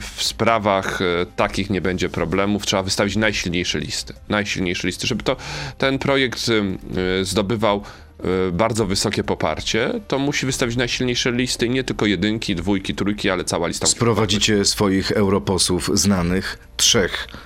w 0.00 0.16
sprawach 0.18 1.02
e, 1.02 1.26
takich 1.36 1.70
nie 1.70 1.80
będzie 1.80 2.08
problemów. 2.08 2.66
Trzeba 2.66 2.82
wystawić 2.82 3.16
najsilniejsze 3.16 3.78
listy. 3.78 4.14
Najsilniejsze 4.28 4.86
listy, 4.86 5.06
żeby 5.06 5.22
to 5.22 5.36
ten 5.78 5.98
projekt 5.98 6.46
e, 6.48 7.24
zdobywał 7.24 7.82
e, 8.20 8.52
bardzo 8.52 8.86
wysokie 8.86 9.24
poparcie, 9.24 9.90
to 10.08 10.18
musi 10.18 10.46
wystawić 10.46 10.76
najsilniejsze 10.76 11.32
listy 11.32 11.68
nie 11.68 11.84
tylko 11.84 12.06
jedynki, 12.06 12.56
dwójki, 12.56 12.94
trójki, 12.94 13.30
ale 13.30 13.44
cała 13.44 13.68
lista. 13.68 13.86
Sprowadzicie 13.86 14.64
swoich 14.64 15.12
europosłów 15.12 15.90
znanych, 15.94 16.58
trzech, 16.76 17.28
e, 17.32 17.45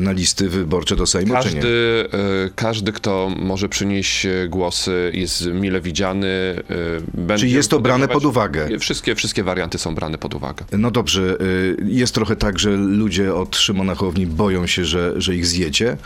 na 0.00 0.12
listy 0.12 0.48
wyborcze 0.48 0.96
do 0.96 1.06
Sejmu, 1.06 1.34
czy 1.42 1.48
nie? 1.48 1.54
Każdy, 1.54 1.68
e, 2.12 2.50
każdy, 2.54 2.92
kto 2.92 3.30
może 3.38 3.68
przynieść 3.68 4.26
e, 4.26 4.48
głosy, 4.48 5.10
jest 5.14 5.46
mile 5.46 5.80
widziany. 5.80 6.28
e, 7.28 7.38
Czyli 7.38 7.52
jest 7.52 7.70
to 7.70 7.80
brane 7.80 8.08
pod 8.08 8.24
uwagę? 8.24 8.78
Wszystkie, 8.78 9.14
wszystkie 9.14 9.42
warianty 9.44 9.78
są 9.78 9.94
brane 9.94 10.18
pod 10.18 10.34
uwagę. 10.34 10.64
No 10.72 10.90
dobrze, 10.90 11.36
jest 11.86 12.14
trochę 12.14 12.36
tak, 12.36 12.58
że 12.58 12.70
ludzie 12.70 13.34
od 13.34 13.56
Szymona 13.56 13.94
Hołowni 13.94 14.26
boją 14.26 14.66
się, 14.66 14.84
że, 14.84 15.12
że 15.16 15.34
ich 15.34 15.46
zjecie, 15.46 15.96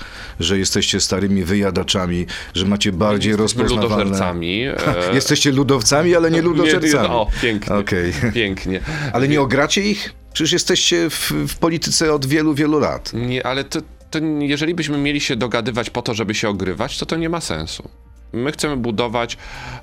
że 0.41 0.59
jesteście 0.59 1.01
starymi 1.01 1.45
wyjadaczami, 1.45 2.27
że 2.55 2.67
macie 2.67 2.93
bardziej 2.93 3.37
rozpoznawalne... 3.37 4.05
ludożercami. 4.05 4.63
e, 5.11 5.15
Jesteście 5.15 5.53
ludowcami, 5.53 6.17
ale 6.17 6.31
nie 6.37 6.43
ludożercami. 6.43 7.09
O, 7.09 7.27
pięknie. 7.43 7.75
Okej. 7.77 8.13
Pięknie. 8.35 8.81
Ale 9.13 9.29
nie 9.29 9.41
ogracie 9.41 9.83
ich? 9.83 10.13
Przecież 10.33 10.53
jesteście 10.53 11.11
w, 11.11 11.33
w 11.49 11.59
polityce 11.59 12.13
od 12.13 12.27
wielu, 12.27 12.55
wielu 12.55 12.79
lat. 12.79 13.13
Nie, 13.13 13.47
ale 13.47 13.65
to, 13.65 13.81
to 14.11 14.19
jeżeli 14.39 14.75
byśmy 14.75 14.99
mieli 14.99 15.21
się 15.21 15.37
dogadywać 15.37 15.91
po 15.91 16.03
to, 16.03 16.15
żeby 16.15 16.35
się 16.35 16.49
ogrywać, 16.49 16.99
to 16.99 17.07
to 17.07 17.17
nie 17.17 17.29
ma 17.29 17.41
sensu. 17.41 17.89
My 18.33 18.53
chcemy 18.53 18.77
budować 18.77 19.37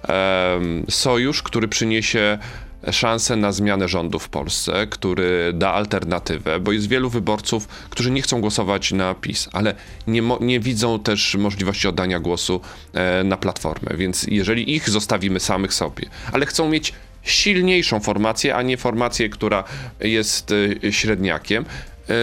em, 0.04 0.86
sojusz, 0.90 1.44
który 1.44 1.68
przyniesie 1.68 2.38
szansę 2.92 3.36
na 3.36 3.52
zmianę 3.52 3.88
rządu 3.88 4.20
w 4.20 4.30
Polsce, 4.30 4.88
który 4.88 5.52
da 5.54 5.74
alternatywę, 5.74 6.60
bo 6.60 6.72
jest 6.72 6.88
wielu 6.88 7.10
wyborców, 7.10 7.68
którzy 7.68 8.12
nie 8.12 8.22
chcą 8.22 8.42
głosować 8.42 8.92
na 8.92 9.16
PiS, 9.16 9.50
ale 9.54 9.76
nie, 10.08 10.22
nie 10.42 10.60
widzą 10.60 11.00
też 11.00 11.36
możliwości 11.36 11.88
oddania 11.88 12.20
głosu 12.20 12.62
e, 12.94 13.24
na 13.24 13.38
Platformę, 13.38 13.98
więc 13.98 14.24
jeżeli 14.24 14.76
ich 14.76 14.90
zostawimy 14.90 15.40
samych 15.40 15.74
sobie, 15.74 16.10
ale 16.32 16.46
chcą 16.46 16.70
mieć 16.70 16.94
silniejszą 17.28 18.00
formację, 18.00 18.56
a 18.56 18.62
nie 18.62 18.78
formację, 18.78 19.30
która 19.30 19.64
jest 20.00 20.54
e, 20.84 20.92
średniakiem, 20.92 21.66
e, 22.10 22.14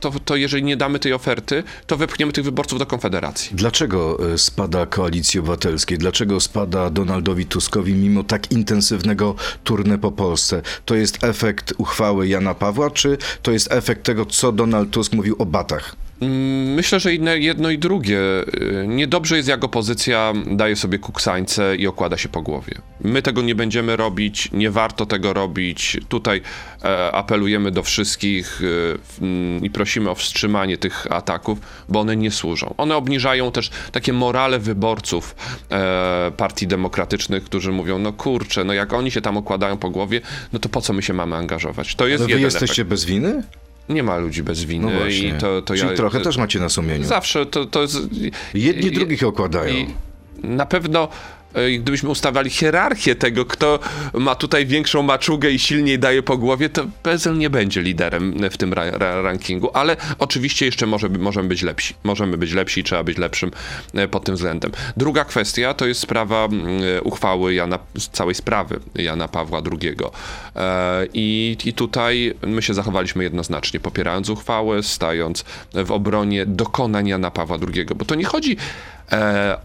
to, 0.00 0.12
to 0.24 0.36
jeżeli 0.36 0.62
nie 0.62 0.76
damy 0.76 0.98
tej 0.98 1.12
oferty, 1.12 1.62
to 1.86 1.96
wepchniemy 1.96 2.32
tych 2.32 2.44
wyborców 2.44 2.78
do 2.78 2.86
Konfederacji. 2.86 3.56
Dlaczego 3.56 4.32
y, 4.34 4.38
spada 4.38 4.86
Koalicji 4.86 5.40
Obywatelskiej? 5.40 5.98
Dlaczego 5.98 6.40
spada 6.40 6.90
Donaldowi 6.90 7.46
Tuskowi 7.46 7.94
mimo 7.94 8.24
tak 8.24 8.52
intensywnego 8.52 9.34
turnę 9.64 9.98
po 9.98 10.12
Polsce? 10.12 10.62
To 10.84 10.94
jest 10.94 11.24
efekt 11.24 11.74
uchwały 11.78 12.28
Jana 12.28 12.54
Pawła, 12.54 12.90
czy 12.90 13.18
to 13.42 13.52
jest 13.52 13.72
efekt 13.72 14.02
tego, 14.02 14.26
co 14.26 14.52
Donald 14.52 14.90
Tusk 14.90 15.12
mówił 15.12 15.36
o 15.38 15.46
batach? 15.46 16.01
Mm, 16.22 16.74
Myślę, 16.74 17.00
że 17.00 17.14
jedno 17.38 17.70
i 17.70 17.78
drugie. 17.78 18.18
Y, 18.20 18.84
Niedobrze 18.88 19.36
jest, 19.36 19.48
jak 19.48 19.64
opozycja 19.64 20.32
daje 20.46 20.76
sobie 20.76 20.98
kuksańce 20.98 21.76
i 21.76 21.86
okłada 21.86 22.16
się 22.16 22.28
po 22.28 22.42
głowie. 22.42 22.74
My 23.00 23.22
tego 23.22 23.42
nie 23.42 23.54
będziemy 23.54 23.96
robić, 23.96 24.48
nie 24.52 24.70
warto 24.70 25.06
tego 25.06 25.32
robić. 25.32 25.96
Tutaj 26.08 26.42
e, 26.84 27.12
apelujemy 27.12 27.70
do 27.70 27.82
wszystkich 27.82 28.56
w- 28.60 29.18
mm, 29.22 29.64
i 29.64 29.70
prosimy 29.70 30.10
o 30.10 30.14
wstrzymanie 30.14 30.78
tych 30.78 31.06
ataków, 31.12 31.58
bo 31.88 32.00
one 32.00 32.16
nie 32.16 32.30
służą. 32.30 32.74
One 32.76 32.96
obniżają 32.96 33.52
też 33.52 33.70
takie 33.92 34.12
morale 34.12 34.58
wyborców 34.58 35.36
e, 35.70 36.32
partii 36.36 36.66
demokratycznych, 36.66 37.44
którzy 37.44 37.72
mówią, 37.72 37.98
no 37.98 38.12
kurczę, 38.12 38.64
no 38.64 38.72
jak 38.72 38.92
oni 38.92 39.10
się 39.10 39.20
tam 39.20 39.36
okładają 39.36 39.76
po 39.76 39.90
głowie, 39.90 40.20
no 40.52 40.58
to 40.58 40.68
po 40.68 40.80
co 40.80 40.92
my 40.92 41.02
się 41.02 41.12
mamy 41.12 41.36
angażować? 41.36 41.94
To 41.94 42.06
jest 42.06 42.24
Ale 42.24 42.34
wy 42.34 42.40
jesteście 42.40 42.82
efekt. 42.82 42.90
bez 42.90 43.04
winy? 43.04 43.42
Nie 43.88 44.02
ma 44.02 44.16
ludzi 44.16 44.42
bez 44.42 44.64
winy 44.64 44.92
No 45.00 45.06
i 45.06 45.32
to, 45.40 45.62
to 45.62 45.74
Czyli 45.74 45.88
ja... 45.90 45.96
trochę 45.96 46.20
też 46.20 46.36
macie 46.36 46.60
na 46.60 46.68
sumieniu. 46.68 47.04
Zawsze 47.04 47.46
to, 47.46 47.66
to 47.66 47.82
jest. 47.82 47.98
Jedni 48.54 48.86
i- 48.86 48.90
drugich 48.92 49.22
okładają. 49.22 49.74
I 49.74 49.86
na 50.42 50.66
pewno. 50.66 51.08
Gdybyśmy 51.78 52.08
ustawali 52.08 52.50
hierarchię 52.50 53.14
tego, 53.14 53.44
kto 53.44 53.78
ma 54.14 54.34
tutaj 54.34 54.66
większą 54.66 55.02
maczugę 55.02 55.50
i 55.50 55.58
silniej 55.58 55.98
daje 55.98 56.22
po 56.22 56.36
głowie, 56.38 56.68
to 56.68 56.86
PSL 57.02 57.38
nie 57.38 57.50
będzie 57.50 57.82
liderem 57.82 58.50
w 58.50 58.56
tym 58.56 58.72
ra- 58.72 58.90
ra- 58.90 59.22
rankingu, 59.22 59.70
ale 59.74 59.96
oczywiście 60.18 60.66
jeszcze 60.66 60.86
może, 60.86 61.08
możemy 61.08 61.48
być 61.48 61.62
lepsi. 61.62 61.94
Możemy 62.04 62.36
być 62.36 62.52
lepsi 62.52 62.80
i 62.80 62.84
trzeba 62.84 63.04
być 63.04 63.18
lepszym 63.18 63.50
e, 63.94 64.08
pod 64.08 64.24
tym 64.24 64.34
względem. 64.34 64.72
Druga 64.96 65.24
kwestia 65.24 65.74
to 65.74 65.86
jest 65.86 66.00
sprawa 66.00 66.48
e, 66.96 67.02
uchwały 67.02 67.54
Jana, 67.54 67.78
całej 68.12 68.34
sprawy 68.34 68.80
Jana 68.94 69.28
Pawła 69.28 69.62
II. 69.72 69.96
E, 70.56 71.06
I, 71.14 71.56
I 71.64 71.72
tutaj 71.72 72.34
my 72.46 72.62
się 72.62 72.74
zachowaliśmy 72.74 73.24
jednoznacznie, 73.24 73.80
popierając 73.80 74.28
uchwałę, 74.28 74.82
stając 74.82 75.44
w 75.74 75.92
obronie 75.92 76.46
dokonań 76.46 77.08
Jana 77.08 77.30
Pawła 77.30 77.58
II, 77.74 77.86
bo 77.96 78.04
to 78.04 78.14
nie 78.14 78.24
chodzi 78.24 78.56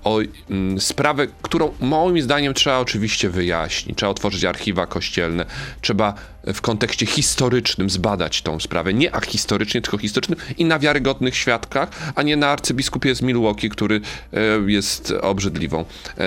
o 0.03 0.19
mm, 0.49 0.79
sprawę, 0.79 1.27
którą 1.41 1.73
moim 1.79 2.21
zdaniem 2.21 2.53
trzeba 2.53 2.79
oczywiście 2.79 3.29
wyjaśnić. 3.29 3.97
Trzeba 3.97 4.09
otworzyć 4.09 4.45
archiwa 4.45 4.85
kościelne, 4.85 5.45
trzeba 5.81 6.13
w 6.53 6.61
kontekście 6.61 7.05
historycznym 7.05 7.89
zbadać 7.89 8.41
tą 8.41 8.59
sprawę. 8.59 8.93
Nie 8.93 9.15
ahistorycznie, 9.15 9.81
tylko 9.81 9.97
historycznym 9.97 10.39
i 10.57 10.65
na 10.65 10.79
wiarygodnych 10.79 11.35
świadkach, 11.35 11.89
a 12.15 12.23
nie 12.23 12.37
na 12.37 12.47
arcybiskupie 12.47 13.15
z 13.15 13.21
Milwaukee, 13.21 13.69
który 13.69 14.01
e, 14.33 14.39
jest 14.71 15.13
obrzydliwą 15.21 15.79
e, 15.79 16.23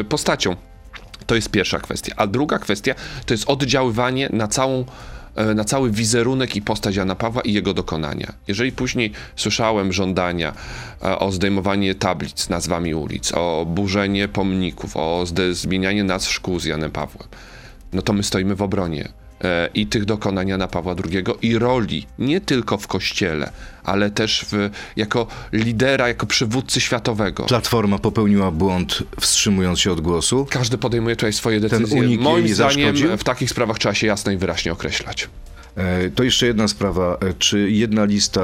e, 0.00 0.04
postacią. 0.04 0.56
To 1.26 1.34
jest 1.34 1.50
pierwsza 1.50 1.78
kwestia. 1.78 2.14
A 2.16 2.26
druga 2.26 2.58
kwestia 2.58 2.94
to 3.26 3.34
jest 3.34 3.50
oddziaływanie 3.50 4.28
na 4.32 4.48
całą 4.48 4.80
e, 4.80 4.84
na 5.54 5.64
cały 5.64 5.90
wizerunek 5.90 6.56
i 6.56 6.62
postać 6.62 6.96
Jana 6.96 7.14
Pawła 7.14 7.42
i 7.42 7.52
jego 7.52 7.74
dokonania. 7.74 8.32
Jeżeli 8.48 8.72
później 8.72 9.12
słyszałem 9.36 9.92
żądania 9.92 10.52
e, 11.02 11.18
o 11.18 11.32
zdejmowanie 11.32 11.94
tablic 11.94 12.48
nazwami 12.48 12.94
ulic, 12.94 13.32
o 13.32 13.66
burzenie 13.68 14.28
pomników, 14.28 14.96
o 14.96 15.24
zmienianie 15.52 16.04
nazw 16.04 16.30
szkół 16.30 16.60
z 16.60 16.64
Janem 16.64 16.90
Pawłem, 16.90 17.28
no 17.92 18.02
to 18.02 18.12
my 18.12 18.22
stoimy 18.22 18.54
w 18.54 18.62
obronie 18.62 19.04
e, 19.04 19.23
i 19.74 19.86
tych 19.86 20.04
dokonań 20.04 20.48
Jana 20.48 20.68
Pawła 20.68 20.94
II 21.12 21.24
i 21.42 21.58
roli 21.58 22.06
nie 22.18 22.40
tylko 22.40 22.78
w 22.78 22.86
kościele, 22.86 23.52
ale 23.84 24.10
też 24.10 24.46
w, 24.50 24.70
jako 24.96 25.26
lidera, 25.52 26.08
jako 26.08 26.26
przywódcy 26.26 26.80
światowego. 26.80 27.44
Platforma 27.44 27.98
popełniła 27.98 28.50
błąd, 28.50 29.02
wstrzymując 29.20 29.80
się 29.80 29.92
od 29.92 30.00
głosu. 30.00 30.46
Każdy 30.50 30.78
podejmuje 30.78 31.16
tutaj 31.16 31.32
swoje 31.32 31.60
decyzje. 31.60 32.00
unik 32.00 32.20
Moim 32.20 32.48
zdaniem 32.48 32.96
zaszkodził? 32.96 33.16
w 33.16 33.24
takich 33.24 33.50
sprawach 33.50 33.78
trzeba 33.78 33.94
się 33.94 34.06
jasno 34.06 34.32
i 34.32 34.36
wyraźnie 34.36 34.72
określać. 34.72 35.28
E, 35.76 36.10
To 36.10 36.22
jeszcze 36.22 36.46
jedna 36.46 36.68
sprawa. 36.68 37.16
E, 37.20 37.34
Czy 37.38 37.70
jedna 37.70 38.04
lista 38.04 38.40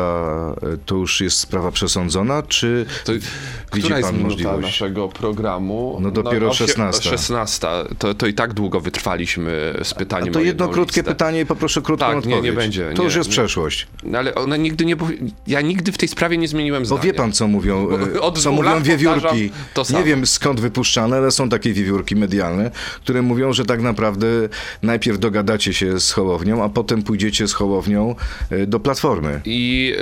e, 0.63 0.77
to 0.87 0.95
już 0.95 1.21
jest 1.21 1.39
sprawa 1.39 1.73
przesądzona, 1.73 2.43
czy 2.43 2.87
To, 3.05 3.13
widzi 3.13 3.27
która 3.83 3.99
jest 3.99 4.11
pan 4.11 4.21
możliwość? 4.21 4.63
naszego 4.63 5.09
programu? 5.09 5.99
No 6.01 6.11
dopiero 6.11 6.49
osie- 6.49 6.55
16. 6.67 7.11
16. 7.11 7.67
To, 7.99 8.15
to 8.15 8.27
i 8.27 8.35
tak 8.35 8.53
długo 8.55 8.81
wytrwaliśmy 8.81 9.75
z 9.83 9.93
A 9.93 9.97
pytaniem 9.97 10.33
to 10.35 10.39
o 10.39 10.43
jedno 10.43 10.69
krótkie 10.69 11.01
listę. 11.01 11.13
pytanie 11.13 11.41
i 11.41 11.47
poproszę 11.47 11.83
krótką 11.83 12.07
Tak, 12.07 12.15
nie, 12.15 12.19
odpowiedź. 12.19 12.45
nie 12.45 12.53
będzie, 12.53 12.91
To 12.95 13.03
nie, 13.03 13.05
już 13.05 13.17
jest 13.17 13.29
nie. 13.29 13.33
przeszłość. 13.33 13.87
No 14.03 14.19
ale 14.19 14.35
ona 14.35 14.57
nigdy 14.57 14.85
nie... 14.85 14.97
Ja 15.47 15.61
nigdy 15.61 15.93
w 15.93 15.99
tej 15.99 16.09
sprawie 16.09 16.39
nie 16.39 16.49
zmieniłem 16.49 16.83
Bo 16.83 16.87
zdania. 16.87 17.03
wie 17.03 17.15
pan, 17.15 17.33
co 17.33 17.49
mówią, 17.49 17.89
Bo 18.15 18.21
od 18.23 18.39
co 18.39 18.53
mówią 18.53 18.83
wiewiórki. 18.83 19.51
to. 19.75 19.83
Nie 19.99 20.05
wiem 20.05 20.27
skąd 20.27 20.61
wypuszczane, 20.61 21.17
ale 21.17 21.31
są 21.31 21.49
takie 21.49 21.73
wiewiórki 21.73 22.17
medialne, 22.17 22.71
które 23.05 23.23
mówią, 23.23 23.53
że 23.53 23.65
tak 23.65 23.83
naprawdę 23.83 24.27
najpierw 24.83 25.19
dogadacie 25.19 25.75
się 25.75 26.01
z 26.01 26.13
Hołownią, 26.13 26.65
a 26.65 26.69
potem 26.69 27.03
pójdziecie 27.03 27.20
z 27.47 27.53
Hołownią 27.53 28.15
e, 28.51 28.67
do 28.67 28.81
Platformy. 28.81 29.41
I 29.45 29.95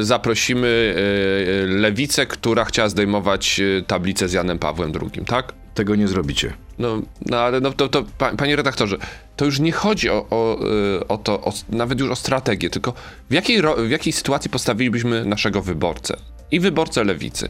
e, 0.00 0.02
zaprosimy 0.02 0.94
e, 0.96 1.66
lewicę, 1.66 2.26
która 2.26 2.64
chciała 2.64 2.88
zdejmować 2.88 3.60
tablicę 3.86 4.28
z 4.28 4.32
Janem 4.32 4.58
Pawłem 4.58 4.92
II, 5.02 5.24
tak? 5.26 5.52
Tego 5.74 5.96
nie 5.96 6.08
zrobicie. 6.08 6.52
No, 6.78 7.02
no 7.26 7.38
ale 7.40 7.60
no, 7.60 7.72
to, 7.72 7.88
to, 7.88 8.04
pa- 8.18 8.36
panie 8.36 8.56
redaktorze, 8.56 8.96
to 9.36 9.44
już 9.44 9.60
nie 9.60 9.72
chodzi 9.72 10.10
o, 10.10 10.26
o, 10.30 10.58
y, 11.00 11.08
o 11.08 11.18
to, 11.18 11.40
o, 11.40 11.52
nawet 11.68 12.00
już 12.00 12.10
o 12.10 12.16
strategię, 12.16 12.70
tylko 12.70 12.94
w 13.30 13.32
jakiej, 13.32 13.62
w 13.62 13.90
jakiej 13.90 14.12
sytuacji 14.12 14.50
postawilibyśmy 14.50 15.24
naszego 15.24 15.62
wyborcę 15.62 16.16
i 16.50 16.60
wyborcę 16.60 17.04
lewicy. 17.04 17.48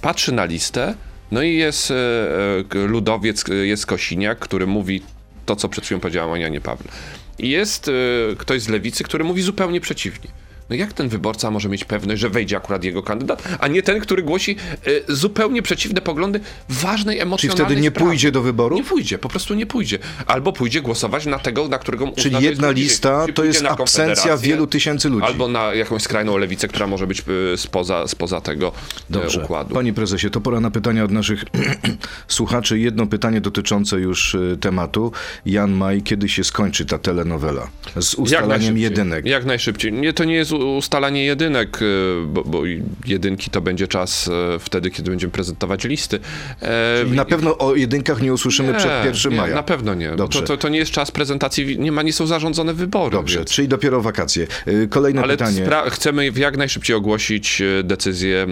Patrzy 0.00 0.32
na 0.32 0.44
listę, 0.44 0.94
no 1.30 1.42
i 1.42 1.54
jest 1.54 1.92
ludowiec, 2.74 3.44
jest 3.62 3.86
Kosiniak, 3.86 4.38
który 4.38 4.66
mówi 4.66 5.02
to, 5.46 5.56
co 5.56 5.68
przed 5.68 5.84
chwilą 5.84 6.00
powiedziałem 6.00 6.30
o 6.30 6.36
Janie 6.36 6.60
Pawle. 6.60 6.92
I 7.38 7.48
jest 7.48 7.88
e, 7.88 7.92
ktoś 8.38 8.62
z 8.62 8.68
lewicy, 8.68 9.04
który 9.04 9.24
mówi 9.24 9.42
zupełnie 9.42 9.80
przeciwnie. 9.80 10.30
No 10.70 10.76
jak 10.76 10.92
ten 10.92 11.08
wyborca 11.08 11.50
może 11.50 11.68
mieć 11.68 11.84
pewność, 11.84 12.20
że 12.20 12.28
wejdzie 12.30 12.56
akurat 12.56 12.84
jego 12.84 13.02
kandydat, 13.02 13.42
a 13.60 13.68
nie 13.68 13.82
ten, 13.82 14.00
który 14.00 14.22
głosi 14.22 14.56
e, 15.08 15.14
zupełnie 15.14 15.62
przeciwne 15.62 16.00
poglądy 16.00 16.40
ważnej 16.68 17.16
Czyli 17.16 17.22
emocjonalnej 17.22 17.66
wtedy 17.66 17.80
nie 17.80 17.90
sprawie? 17.90 18.06
pójdzie 18.10 18.32
do 18.32 18.42
wyborów? 18.42 18.78
Nie 18.78 18.84
pójdzie, 18.84 19.18
po 19.18 19.28
prostu 19.28 19.54
nie 19.54 19.66
pójdzie. 19.66 19.98
Albo 20.26 20.52
pójdzie 20.52 20.80
głosować 20.80 21.26
na 21.26 21.38
tego, 21.38 21.68
na 21.68 21.78
którego 21.78 22.12
Czyli 22.16 22.36
jedna 22.44 22.70
lista 22.70 23.20
Czyli 23.22 23.34
to 23.34 23.44
jest 23.44 23.64
absencja 23.64 24.36
wielu 24.36 24.66
tysięcy 24.66 25.08
ludzi. 25.08 25.26
Albo 25.26 25.48
na 25.48 25.74
jakąś 25.74 26.02
skrajną 26.02 26.36
lewicę, 26.36 26.68
która 26.68 26.86
może 26.86 27.06
być 27.06 27.22
y, 27.54 27.56
spoza, 27.56 28.06
spoza 28.08 28.40
tego 28.40 28.72
Dobrze. 29.10 29.40
e, 29.40 29.44
układu. 29.44 29.74
Panie 29.74 29.92
prezesie, 29.92 30.30
to 30.30 30.40
pora 30.40 30.60
na 30.60 30.70
pytania 30.70 31.04
od 31.04 31.10
naszych 31.10 31.44
słuchaczy. 32.28 32.78
Jedno 32.78 33.06
pytanie 33.06 33.40
dotyczące 33.40 33.96
już 33.96 34.34
y, 34.34 34.56
tematu. 34.60 35.12
Jan 35.46 35.70
Maj, 35.72 36.02
kiedy 36.02 36.28
się 36.28 36.44
skończy 36.44 36.84
ta 36.86 36.98
telenowela? 36.98 37.68
Z 38.00 38.12
Jak 38.12 38.18
ustalaniem 38.20 38.48
najszybciej. 38.48 38.82
jedynek. 38.82 39.26
Jak 39.26 39.44
najszybciej. 39.44 39.92
Nie, 39.92 40.12
to 40.12 40.24
nie 40.24 40.34
jest 40.34 40.52
ustalanie 40.76 41.24
jedynek, 41.24 41.82
y, 41.82 42.14
bo, 42.26 42.44
bo 42.44 42.62
jedynki 43.06 43.50
to 43.50 43.60
będzie 43.60 43.88
czas 43.88 44.28
e, 44.54 44.58
wtedy, 44.58 44.90
kiedy 44.90 45.10
będziemy 45.10 45.30
prezentować 45.30 45.84
listy. 45.84 46.20
E, 46.62 47.04
I 47.06 47.10
na 47.10 47.24
pewno 47.24 47.58
o 47.58 47.74
jedynkach 47.74 48.22
nie 48.22 48.32
usłyszymy 48.32 48.74
przed 48.74 49.04
1 49.04 49.32
nie, 49.32 49.38
maja. 49.38 49.54
Na 49.54 49.62
pewno 49.62 49.94
nie. 49.94 50.10
Dobrze. 50.16 50.40
to, 50.40 50.46
to, 50.46 50.56
to 50.56 50.68
nie 50.68 50.78
jest 50.78 50.90
czas 50.90 51.10
prezentacji, 51.10 51.78
nie, 51.78 51.92
ma, 51.92 52.02
nie 52.02 52.12
są 52.12 52.26
zarządzone 52.26 52.74
wybory. 52.74 53.16
Dobrze, 53.16 53.38
więc- 53.38 53.50
czyli 53.50 53.68
dopiero 53.68 54.00
wakacje. 54.00 54.46
Y, 54.68 54.88
Kolejne 54.90 55.22
Ale 55.22 55.36
pytanie. 55.36 55.66
chcemy 55.90 56.30
jak 56.36 56.56
najszybciej 56.56 56.96
ogłosić 56.96 57.62
decyzję 57.84 58.46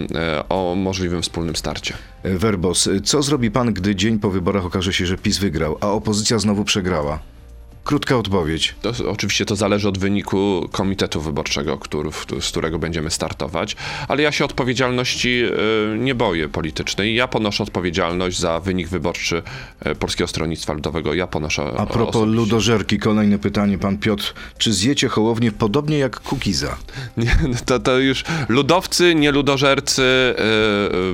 o 0.49 0.75
możliwym 0.75 1.21
wspólnym 1.21 1.55
starcie. 1.55 1.93
Werbos, 2.23 2.87
y, 2.87 3.01
co 3.01 3.21
zrobi 3.23 3.51
pan, 3.51 3.73
gdy 3.73 3.95
dzień 3.95 4.19
po 4.19 4.29
wyborach 4.29 4.65
okaże 4.65 4.93
się, 4.93 5.05
że 5.05 5.17
PiS 5.17 5.37
wygrał, 5.37 5.77
a 5.81 5.87
opozycja 5.91 6.39
znowu 6.39 6.63
przegrała? 6.63 7.19
Krótka 7.87 8.17
odpowiedź. 8.17 8.75
To, 8.81 8.91
oczywiście 9.09 9.45
to 9.45 9.55
zależy 9.55 9.89
od 9.89 9.97
wyniku 9.97 10.69
komitetu 10.71 11.21
wyborczego, 11.21 11.77
który, 11.77 12.09
z 12.41 12.47
którego 12.47 12.79
będziemy 12.79 13.11
startować, 13.11 13.75
ale 14.07 14.23
ja 14.23 14.31
się 14.31 14.45
odpowiedzialności 14.45 15.43
e, 15.43 15.97
nie 15.97 16.15
boję 16.15 16.49
politycznej. 16.49 17.15
Ja 17.15 17.27
ponoszę 17.27 17.63
odpowiedzialność 17.63 18.39
za 18.39 18.59
wynik 18.59 18.87
wyborczy 18.87 19.41
e, 19.79 19.95
Polskiego 19.95 20.27
Stronnictwa 20.27 20.73
Ludowego. 20.73 21.13
Ja 21.13 21.27
ponoszę 21.27 21.63
A 21.77 21.85
propos 21.85 22.15
osobiście. 22.15 22.35
ludożerki, 22.35 22.99
kolejne 22.99 23.39
pytanie, 23.39 23.77
pan 23.77 23.97
Piotr. 23.97 24.33
Czy 24.57 24.73
zjecie 24.73 25.07
Hołownię 25.07 25.51
podobnie 25.51 25.97
jak 25.97 26.19
Kukiza? 26.19 26.77
Nie, 27.17 27.37
no 27.49 27.57
to, 27.65 27.79
to 27.79 27.99
już 27.99 28.23
ludowcy, 28.49 29.15
nie 29.15 29.31
ludożercy, 29.31 30.03
e, 30.03 30.35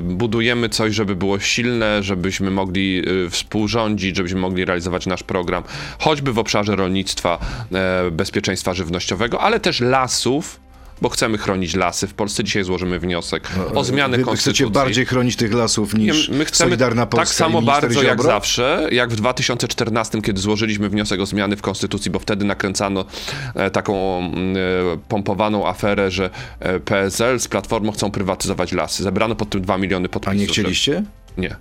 budujemy 0.02 0.68
coś, 0.68 0.94
żeby 0.94 1.16
było 1.16 1.38
silne, 1.38 2.02
żebyśmy 2.02 2.50
mogli 2.50 3.02
współrządzić, 3.30 4.16
żebyśmy 4.16 4.40
mogli 4.40 4.64
realizować 4.64 5.06
nasz 5.06 5.22
program, 5.22 5.62
choćby 5.98 6.32
w 6.32 6.38
obszarze 6.38 6.63
rolnictwa, 6.68 7.38
e, 7.74 8.10
bezpieczeństwa 8.10 8.74
żywnościowego, 8.74 9.40
ale 9.40 9.60
też 9.60 9.80
lasów, 9.80 10.60
bo 11.02 11.08
chcemy 11.08 11.38
chronić 11.38 11.74
lasy. 11.74 12.06
W 12.06 12.14
Polsce 12.14 12.44
dzisiaj 12.44 12.64
złożymy 12.64 12.98
wniosek 12.98 13.48
o 13.74 13.84
zmianę 13.84 14.16
Wy 14.16 14.24
konstytucji. 14.24 14.64
chcecie 14.64 14.70
bardziej 14.72 15.06
chronić 15.06 15.36
tych 15.36 15.52
lasów 15.54 15.94
Nie, 15.94 16.04
niż 16.04 16.28
My 16.28 16.44
chcemy 16.44 16.68
Solidarna 16.70 17.06
Polska 17.06 17.26
tak 17.26 17.34
samo 17.34 17.62
bardzo 17.62 18.02
jak 18.02 18.12
Ziobro? 18.18 18.24
zawsze, 18.32 18.88
jak 18.92 19.10
w 19.10 19.16
2014, 19.16 20.22
kiedy 20.22 20.40
złożyliśmy 20.40 20.88
wniosek 20.88 21.20
o 21.20 21.26
zmiany 21.26 21.56
w 21.56 21.62
konstytucji, 21.62 22.10
bo 22.10 22.18
wtedy 22.18 22.44
nakręcano 22.44 23.04
e, 23.54 23.70
taką 23.70 24.18
mm, 24.18 24.56
e, 24.56 24.60
pompowaną 25.08 25.68
aferę, 25.68 26.10
że 26.10 26.30
PSL 26.84 27.40
z 27.40 27.48
Platformą 27.48 27.92
chcą 27.92 28.10
prywatyzować 28.10 28.72
lasy. 28.72 29.02
Zebrano 29.02 29.34
pod 29.34 29.50
tym 29.50 29.60
2 29.62 29.78
miliony 29.78 30.06
A 30.06 30.08
podpisów. 30.08 30.40
nie 30.40 30.46
że- 30.46 30.52
chcieliście? 30.52 31.02
Nie. 31.38 31.56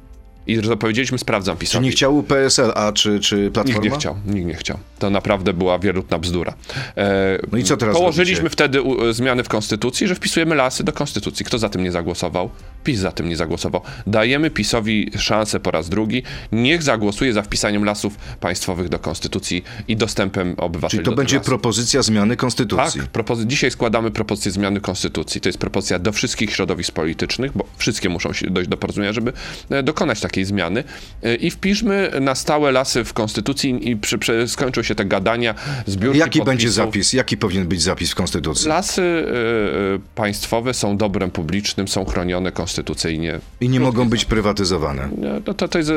I 0.47 0.59
powiedzieliśmy, 0.79 1.17
sprawdzam 1.17 1.55
Czy 1.57 1.61
PiSowi. 1.61 1.85
nie 1.85 1.91
chciał 1.91 2.23
PSL, 2.23 2.71
a 2.75 2.91
czy, 2.91 3.19
czy 3.19 3.35
Nikt 3.37 3.53
Platforma? 3.53 3.81
nie 3.83 3.91
chciał, 3.91 4.15
nikt 4.25 4.47
nie 4.47 4.53
chciał. 4.55 4.77
To 4.99 5.09
naprawdę 5.09 5.53
była 5.53 5.79
wierutna 5.79 6.19
bzdura. 6.19 6.53
E, 6.97 7.39
No 7.51 7.57
i 7.57 7.63
co 7.63 7.77
teraz 7.77 7.95
Położyliśmy 7.95 8.35
robicie? 8.43 8.53
wtedy 8.53 8.81
u, 8.81 9.13
zmiany 9.13 9.43
w 9.43 9.49
Konstytucji, 9.49 10.07
że 10.07 10.15
wpisujemy 10.15 10.55
lasy 10.55 10.83
do 10.83 10.91
Konstytucji. 10.93 11.45
Kto 11.45 11.59
za 11.59 11.69
tym 11.69 11.83
nie 11.83 11.91
zagłosował? 11.91 12.49
PiS 12.83 12.99
za 12.99 13.11
tym 13.11 13.29
nie 13.29 13.35
zagłosował. 13.37 13.81
Dajemy 14.07 14.49
PiSowi 14.49 15.11
szansę 15.17 15.59
po 15.59 15.71
raz 15.71 15.89
drugi. 15.89 16.23
Niech 16.51 16.83
zagłosuje 16.83 17.33
za 17.33 17.41
wpisaniem 17.41 17.85
lasów 17.85 18.15
państwowych 18.39 18.89
do 18.89 18.99
Konstytucji 18.99 19.63
i 19.87 19.95
dostępem 19.97 20.53
obywateli 20.57 20.91
Czyli 21.03 21.05
to 21.05 21.15
będzie 21.15 21.35
lasów. 21.35 21.45
propozycja 21.47 22.01
zmiany 22.01 22.35
konstytucji. 22.37 23.01
Tak, 23.01 23.09
propozy- 23.11 23.45
dzisiaj 23.47 23.71
składamy 23.71 24.11
propozycję 24.11 24.51
zmiany 24.51 24.81
konstytucji. 24.81 25.41
To 25.41 25.49
jest 25.49 25.59
propozycja 25.59 25.99
do 25.99 26.11
wszystkich 26.11 26.51
środowisk 26.51 26.91
politycznych, 26.93 27.51
bo 27.57 27.65
wszystkie 27.77 28.09
muszą 28.09 28.33
się 28.33 28.49
dojść 28.49 28.69
do 28.69 28.77
porozumienia, 28.77 29.13
żeby 29.13 29.33
e, 29.69 29.83
dokonać 29.83 30.19
takiej 30.19 30.32
zmiany. 30.45 30.83
E, 31.23 31.35
I 31.35 31.51
wpiszmy 31.51 32.11
na 32.21 32.35
stałe 32.35 32.71
lasy 32.71 33.03
w 33.03 33.13
konstytucji 33.13 33.89
i 33.89 33.97
przy, 33.97 34.17
przy, 34.17 34.47
skończą 34.47 34.83
się 34.83 34.95
te 34.95 35.05
gadania, 35.05 35.55
zbiórki 35.85 36.19
Jaki 36.19 36.39
będzie 36.39 36.67
podpisów. 36.67 36.75
zapis? 36.85 37.13
Jaki 37.13 37.37
powinien 37.37 37.67
być 37.67 37.81
zapis 37.81 38.11
w 38.11 38.15
konstytucji? 38.15 38.67
Lasy 38.69 39.01
e, 39.01 39.99
państwowe 40.15 40.73
są 40.73 40.97
dobrem 40.97 41.31
publicznym, 41.31 41.87
są 41.87 42.05
chronione 42.05 42.51
konstytucyjnie. 42.51 43.39
I 43.61 43.69
nie 43.69 43.79
mogą 43.79 44.09
być 44.09 44.25
prywatyzowane. 44.25 45.03
E, 45.03 45.09
No 45.47 45.53
to, 45.53 45.67
to 45.67 45.77
jest 45.77 45.91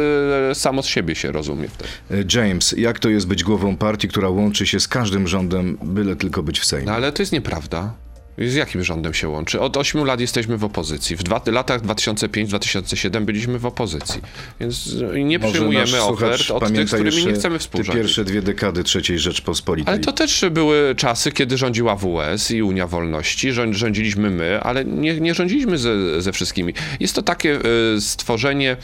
samo 0.55 0.83
z 0.83 0.87
siebie 0.87 1.15
się 1.15 1.33
rozumie 1.33 1.69
wtedy. 1.69 2.25
James, 2.39 2.75
jak 2.79 2.99
to 2.99 3.09
jest 3.09 3.27
być 3.27 3.45
głową 3.45 3.77
partii, 3.77 4.09
która 4.09 4.29
łączy 4.29 4.67
się 4.67 4.81
z 4.81 4.89
każdym 4.89 5.29
rządem, 5.29 5.79
byle 5.83 6.17
tylko 6.17 6.43
być 6.43 6.61
w 6.61 6.65
Sejmie? 6.65 6.87
No 6.87 6.93
ale 6.93 7.13
to 7.13 7.23
jest 7.23 7.33
nieprawda. 7.33 7.95
Z 8.39 8.55
jakim 8.55 8.85
rządem 8.85 9.15
się 9.15 9.29
łączy? 9.29 9.61
Od 9.61 9.77
8 9.77 10.05
lat 10.05 10.21
jesteśmy 10.21 10.57
w 10.57 10.65
opozycji. 10.65 11.17
W 11.17 11.23
dwa, 11.23 11.41
latach 11.47 11.83
2005-2007 11.83 13.25
byliśmy 13.25 13.59
w 13.59 13.67
opozycji. 13.67 14.21
Więc 14.61 14.95
nie 15.25 15.39
Może 15.39 15.53
przyjmujemy 15.53 16.03
ofert 16.03 16.51
od 16.51 16.69
tych, 16.73 16.89
z 16.89 16.93
którymi 16.95 17.27
nie 17.27 17.33
chcemy 17.33 17.59
współrządzić. 17.59 18.03
pierwsze 18.03 18.25
dwie 18.25 18.43
dekady 18.43 18.83
III 18.95 19.19
Rzeczpospolitej. 19.19 19.95
Ale 19.95 20.03
to 20.03 20.13
też 20.13 20.45
były 20.51 20.95
czasy, 20.97 21.33
kiedy 21.33 21.59
rządziła 21.59 21.97
WS 21.97 22.51
i 22.51 22.63
Unia 22.63 22.87
Wolności, 22.87 23.53
rząd- 23.53 23.73
rządziliśmy 23.75 24.31
my, 24.31 24.61
ale 24.63 24.85
nie, 24.85 25.21
nie 25.21 25.35
rządziliśmy 25.35 25.79
ze, 25.79 26.23
ze 26.23 26.33
wszystkimi. 26.33 26.75
Jest 27.01 27.15
to 27.15 27.23
takie 27.23 27.59
e, 27.97 28.01
stworzenie 28.01 28.77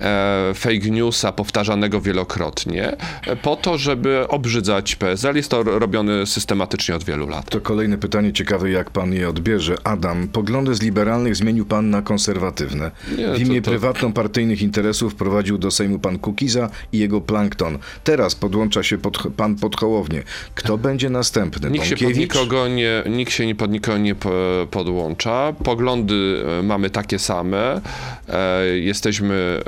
e, 0.00 0.52
fake 0.54 0.90
newsa 0.90 1.32
powtarzanego 1.32 2.00
wielokrotnie 2.00 2.96
e, 3.26 3.36
po 3.36 3.56
to, 3.56 3.78
żeby 3.78 4.28
obrzydzać 4.28 4.96
PSL. 4.96 5.36
Jest 5.36 5.50
to 5.50 5.62
ro- 5.62 5.78
robione 5.78 6.26
systematycznie 6.26 6.94
od 6.96 7.04
wielu 7.04 7.28
lat. 7.28 7.50
To 7.50 7.60
kolejne 7.60 7.98
pytanie 7.98 8.32
ciekawe, 8.32 8.70
jak 8.70 8.90
pan 8.94 9.12
je 9.12 9.28
odbierze. 9.28 9.74
Adam, 9.84 10.28
poglądy 10.28 10.74
z 10.74 10.82
liberalnych 10.82 11.36
zmienił 11.36 11.66
pan 11.66 11.90
na 11.90 12.02
konserwatywne. 12.02 12.90
Nie, 13.18 13.28
w 13.32 13.40
imię 13.40 13.62
to- 13.62 13.64
to- 13.64 13.70
prywatno-partyjnych 13.70 14.62
interesów 14.62 15.14
prowadził 15.14 15.58
do 15.58 15.70
Sejmu 15.70 15.98
pan 15.98 16.18
Kukiza 16.18 16.70
i 16.92 16.98
jego 16.98 17.20
plankton. 17.20 17.78
Teraz 18.04 18.34
podłącza 18.34 18.82
się 18.82 18.98
pod, 18.98 19.18
pan 19.36 19.56
pod 19.56 19.76
Hołownię. 19.76 20.22
Kto 20.54 20.78
będzie 20.78 21.10
następny? 21.10 21.70
Nikt 21.70 21.86
się, 21.86 21.96
pod 21.96 22.16
nikogo 22.16 22.68
nie, 22.68 23.02
nikt 23.10 23.32
się 23.32 23.46
nie 23.46 23.54
pod 23.54 23.70
nikogo 23.70 23.98
nie 23.98 24.14
po- 24.14 24.66
podłącza. 24.70 25.52
Poglądy 25.64 26.44
e, 26.60 26.62
mamy 26.62 26.90
takie 26.90 27.18
same. 27.18 27.80
E, 28.28 28.64
Jesteśmy 28.78 29.60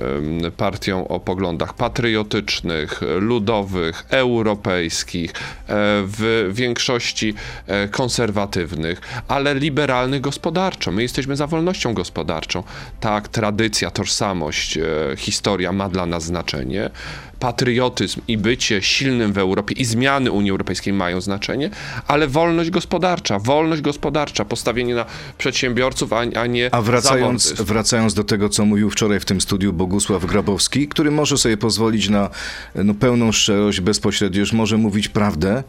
partią 0.57 1.09
o 1.09 1.21
poglądach 1.21 1.75
patriotycznych, 1.75 3.01
ludowych, 3.21 4.05
europejskich, 4.11 5.31
e, 5.31 5.35
w 6.07 6.51
większości 6.55 7.35
konserwatywnych, 7.91 9.01
ale 9.29 9.55
liberalnych 9.55 10.21
gospodarczo. 10.21 10.93
My 10.93 11.03
jesteśmy 11.03 11.37
za 11.37 11.47
wolnością 11.47 11.95
gospodarczą. 11.95 12.63
Tak, 13.01 13.29
tradycja, 13.29 13.91
tożsamość, 13.91 14.79
e, 14.79 14.83
historia 15.17 15.73
ma 15.73 15.89
dla 15.89 16.07
nas 16.07 16.25
znaczenie. 16.25 16.91
Patriotyzm 17.39 18.21
i 18.29 18.39
bycie 18.39 18.83
silnym 18.83 19.33
w 19.33 19.39
Europie 19.39 19.75
i 19.75 19.85
zmiany 19.85 20.31
Unii 20.31 20.51
Europejskiej 20.51 20.93
mają 20.93 21.21
znaczenie, 21.21 21.71
ale 22.07 22.29
wolność 22.29 22.71
gospodarcza, 22.71 23.39
wolność 23.39 23.83
gospodarcza, 23.83 24.45
postawienie 24.45 24.95
na 24.95 25.05
przedsiębiorców, 25.39 26.13
a, 26.13 26.19
a 26.19 26.47
nie 26.47 26.75
A 26.75 26.83
wracając, 26.83 27.53
wracając 27.53 28.15
do 28.15 28.25
tego, 28.25 28.49
co 28.49 28.65
mówił 28.65 28.91
wczoraj 28.91 29.21
w 29.21 29.25
tym 29.25 29.41
studiu 29.41 29.73
Bogusław 29.73 30.25
Grabowski, 30.25 30.89
który 30.89 31.11
może 31.11 31.39
sobie 31.39 31.57
pozwolić 31.57 32.09
na 32.09 32.31
no, 32.75 32.95
pełną 32.95 33.33
szczerość, 33.33 33.81
bezpośrednio 33.81 34.41
już 34.41 34.53
może 34.53 34.77
mówić 34.77 35.09
prawdę. 35.09 35.63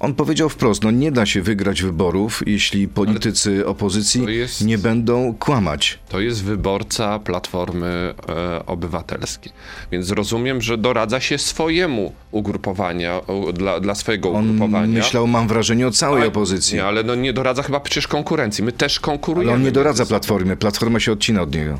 On 0.00 0.14
powiedział 0.14 0.48
wprost, 0.48 0.82
no 0.84 0.90
nie 0.90 1.12
da 1.12 1.26
się 1.26 1.42
wygrać 1.42 1.82
wyborów, 1.82 2.42
jeśli 2.46 2.88
politycy 2.88 3.66
opozycji 3.66 4.24
jest- 4.36 4.64
nie 4.66 4.78
będą 4.78 5.34
kłamać. 5.38 5.98
To 6.08 6.20
jest 6.20 6.44
wyborca 6.44 7.18
Platformy 7.18 8.14
e, 8.28 8.66
Obywatelskiej. 8.66 9.52
Więc 9.92 10.10
rozumiem, 10.10 10.60
że 10.62 10.78
doradza 10.78 11.20
się 11.20 11.38
swojemu 11.38 12.12
ugrupowania, 12.30 13.18
u, 13.18 13.52
dla, 13.52 13.80
dla 13.80 13.94
swojego 13.94 14.32
On 14.32 14.44
ugrupowania. 14.50 14.86
myślał, 14.98 15.26
mam 15.26 15.48
wrażenie, 15.48 15.86
o 15.86 15.90
całej 15.90 16.26
opozycji. 16.28 16.76
Nie, 16.76 16.84
ale 16.84 17.02
no 17.02 17.14
nie 17.14 17.32
doradza 17.32 17.62
chyba 17.62 17.80
przecież 17.80 18.08
konkurencji. 18.08 18.64
My 18.64 18.72
też 18.72 19.00
konkurujemy. 19.00 19.52
Ale 19.52 19.60
on 19.60 19.64
nie 19.64 19.72
doradza. 19.72 20.06
Platformie, 20.06 20.56
Platforma 20.56 21.00
się 21.00 21.12
odcina 21.12 21.42
od 21.42 21.54
niego. 21.54 21.78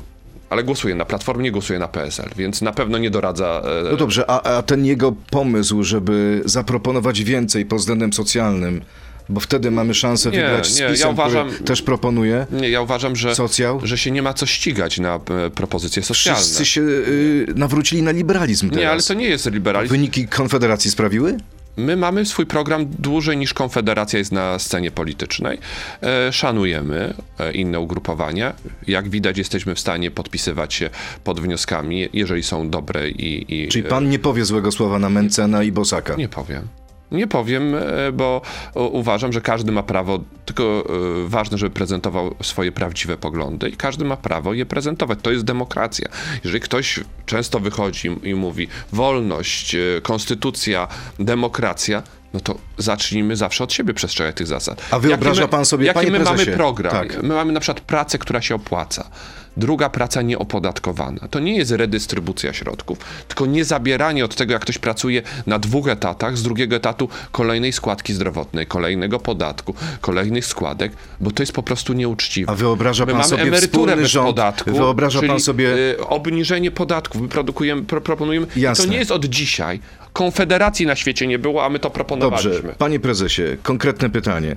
Ale 0.54 0.64
głosuje 0.64 0.94
na 0.94 1.04
Platformę, 1.04 1.42
nie 1.42 1.52
głosuje 1.52 1.78
na 1.78 1.88
PSL, 1.88 2.28
więc 2.36 2.62
na 2.62 2.72
pewno 2.72 2.98
nie 2.98 3.10
doradza. 3.10 3.62
e, 3.86 3.90
No 3.90 3.96
dobrze, 3.96 4.30
a, 4.30 4.42
a 4.56 4.62
ten 4.62 4.84
jego 4.86 5.12
pomysł, 5.30 5.82
żeby 5.82 6.42
zaproponować 6.44 7.22
więcej 7.24 7.64
pod 7.66 7.78
względem 7.78 8.12
socjalnym, 8.12 8.80
bo 9.28 9.40
wtedy 9.40 9.70
mamy 9.70 9.94
szansę 9.94 10.30
Nie, 10.30 10.36
wygrać 10.40 10.66
z 10.66 10.76
nie, 10.78 10.84
ja 10.84 10.90
PiSem, 10.90 11.10
uważam- 11.10 11.48
który 11.50 11.64
też 11.64 11.82
proponuje. 11.82 12.46
Nie, 12.52 12.70
ja 12.70 12.80
uważam, 12.80 13.16
że, 13.16 13.34
Socjal? 13.34 13.80
że 13.82 13.98
się 13.98 14.10
nie 14.10 14.22
ma 14.22 14.34
co 14.34 14.46
ścigać 14.46 14.98
na 14.98 15.14
e, 15.46 15.50
propozycje 15.50 16.02
socjalne. 16.02 16.40
Wszyscy 16.42 16.64
się 16.66 16.80
y, 16.80 17.46
nawrócili 17.56 18.02
na 18.02 18.10
liberalizm 18.10 18.68
teraz. 18.70 18.80
Nie, 18.82 18.90
ale 18.90 19.02
to 19.02 19.14
nie 19.14 19.28
jest 19.28 19.50
liberalizm. 19.50 19.92
Wyniki 19.92 20.28
Konfederacji 20.28 20.90
sprawiły? 20.90 21.36
My 21.76 21.96
mamy 21.96 22.26
swój 22.26 22.46
program 22.46 22.86
dłużej 22.86 23.36
niż 23.36 23.54
Konfederacja 23.54 24.18
jest 24.18 24.32
na 24.32 24.58
scenie 24.58 24.90
politycznej. 24.90 25.58
E, 26.02 26.32
szanujemy 26.32 27.14
e, 27.38 27.52
inne 27.52 27.80
ugrupowania. 27.80 28.54
Jak 28.86 29.08
widać, 29.08 29.38
jesteśmy 29.38 29.74
w 29.74 29.80
stanie 29.80 30.10
podpisywać 30.10 30.74
się 30.74 30.90
pod 31.24 31.40
wnioskami, 31.40 32.08
jeżeli 32.12 32.42
są 32.42 32.70
dobre 32.70 33.08
i. 33.08 33.64
i 33.64 33.68
Czyli 33.68 33.84
pan 33.84 34.08
nie 34.08 34.18
powie 34.18 34.44
złego 34.44 34.72
słowa 34.72 34.98
na 34.98 35.10
Mencena 35.10 35.62
i 35.62 35.72
Bosaka. 35.72 36.14
Nie 36.14 36.28
powiem. 36.28 36.68
Nie 37.14 37.26
powiem, 37.26 37.74
e, 37.74 38.12
bo 38.12 38.42
uważam, 38.74 39.32
że 39.32 39.40
każdy 39.40 39.72
ma 39.72 39.82
prawo, 39.82 40.20
tylko 40.44 40.62
e, 40.64 41.28
ważne, 41.28 41.58
żeby 41.58 41.70
prezentował 41.70 42.34
swoje 42.42 42.72
prawdziwe 42.72 43.16
poglądy 43.16 43.68
i 43.68 43.76
każdy 43.76 44.04
ma 44.04 44.16
prawo 44.16 44.54
je 44.54 44.66
prezentować. 44.66 45.18
To 45.22 45.30
jest 45.30 45.44
demokracja. 45.44 46.08
Jeżeli 46.44 46.60
ktoś 46.60 47.00
często 47.26 47.60
wychodzi 47.60 48.10
i 48.22 48.34
mówi 48.34 48.68
wolność, 48.92 49.74
e, 49.74 50.00
konstytucja, 50.02 50.88
demokracja, 51.18 52.02
no 52.34 52.40
to 52.40 52.58
zacznijmy 52.78 53.36
zawsze 53.36 53.64
od 53.64 53.72
siebie 53.72 53.94
przestrzegać 53.94 54.36
tych 54.36 54.46
zasad. 54.46 54.82
A 54.90 54.98
wyobraża 54.98 55.40
Jaki 55.40 55.50
my- 55.52 55.56
pan 55.56 55.64
sobie, 55.64 55.86
jaki 55.86 55.94
panie 55.98 56.10
my 56.10 56.18
mamy 56.18 56.36
prezesie, 56.36 56.56
program? 56.56 56.92
tak. 56.92 57.22
My 57.22 57.34
mamy 57.34 57.52
na 57.52 57.60
przykład 57.60 57.80
pracę, 57.80 58.18
która 58.18 58.42
się 58.42 58.54
opłaca. 58.54 59.10
Druga 59.56 59.88
praca 59.90 60.22
nieopodatkowana. 60.22 61.28
To 61.30 61.40
nie 61.40 61.56
jest 61.56 61.70
redystrybucja 61.70 62.52
środków, 62.52 62.98
tylko 63.28 63.46
nie 63.46 63.64
zabieranie 63.64 64.24
od 64.24 64.34
tego, 64.34 64.52
jak 64.52 64.62
ktoś 64.62 64.78
pracuje 64.78 65.22
na 65.46 65.58
dwóch 65.58 65.88
etatach, 65.88 66.38
z 66.38 66.42
drugiego 66.42 66.76
etatu 66.76 67.08
kolejnej 67.32 67.72
składki 67.72 68.14
zdrowotnej, 68.14 68.66
kolejnego 68.66 69.18
podatku, 69.18 69.74
kolejnych 70.00 70.46
składek, 70.46 70.92
bo 71.20 71.30
to 71.30 71.42
jest 71.42 71.52
po 71.52 71.62
prostu 71.62 71.92
nieuczciwe. 71.92 72.52
A 72.52 72.54
wyobraża 72.54 73.06
pan 73.06 73.24
sobie 73.24 73.42
emeryturę 73.42 73.96
bez 73.96 74.10
rząd? 74.10 74.26
podatku. 74.26 74.70
Wyobraża 74.72 75.20
pan 75.22 75.40
sobie- 75.40 75.74
y, 75.74 76.06
obniżenie 76.06 76.70
podatków. 76.70 77.20
My 77.22 77.28
produkujemy, 77.28 77.82
pro, 77.82 78.00
proponujemy. 78.00 78.46
I 78.56 78.60
Jasne. 78.60 78.84
to 78.84 78.90
nie 78.90 78.98
jest 78.98 79.10
od 79.10 79.24
dzisiaj. 79.24 79.80
Konfederacji 80.12 80.86
na 80.86 80.96
świecie 80.96 81.26
nie 81.26 81.38
było, 81.38 81.64
a 81.64 81.68
my 81.68 81.78
to 81.78 81.90
proponowaliśmy. 81.90 82.50
Dobrze, 82.52 82.74
panie 82.78 83.00
prezesie, 83.00 83.42
konkretne 83.62 84.10
pytanie. 84.10 84.56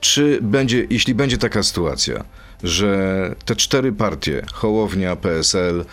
Czy 0.00 0.38
będzie, 0.42 0.86
jeśli 0.90 1.14
będzie 1.14 1.38
taka 1.38 1.62
sytuacja, 1.62 2.24
że 2.62 3.34
te 3.44 3.56
cztery 3.56 3.92
partie, 3.92 4.46
Hołownia, 4.52 5.16
PSL, 5.16 5.84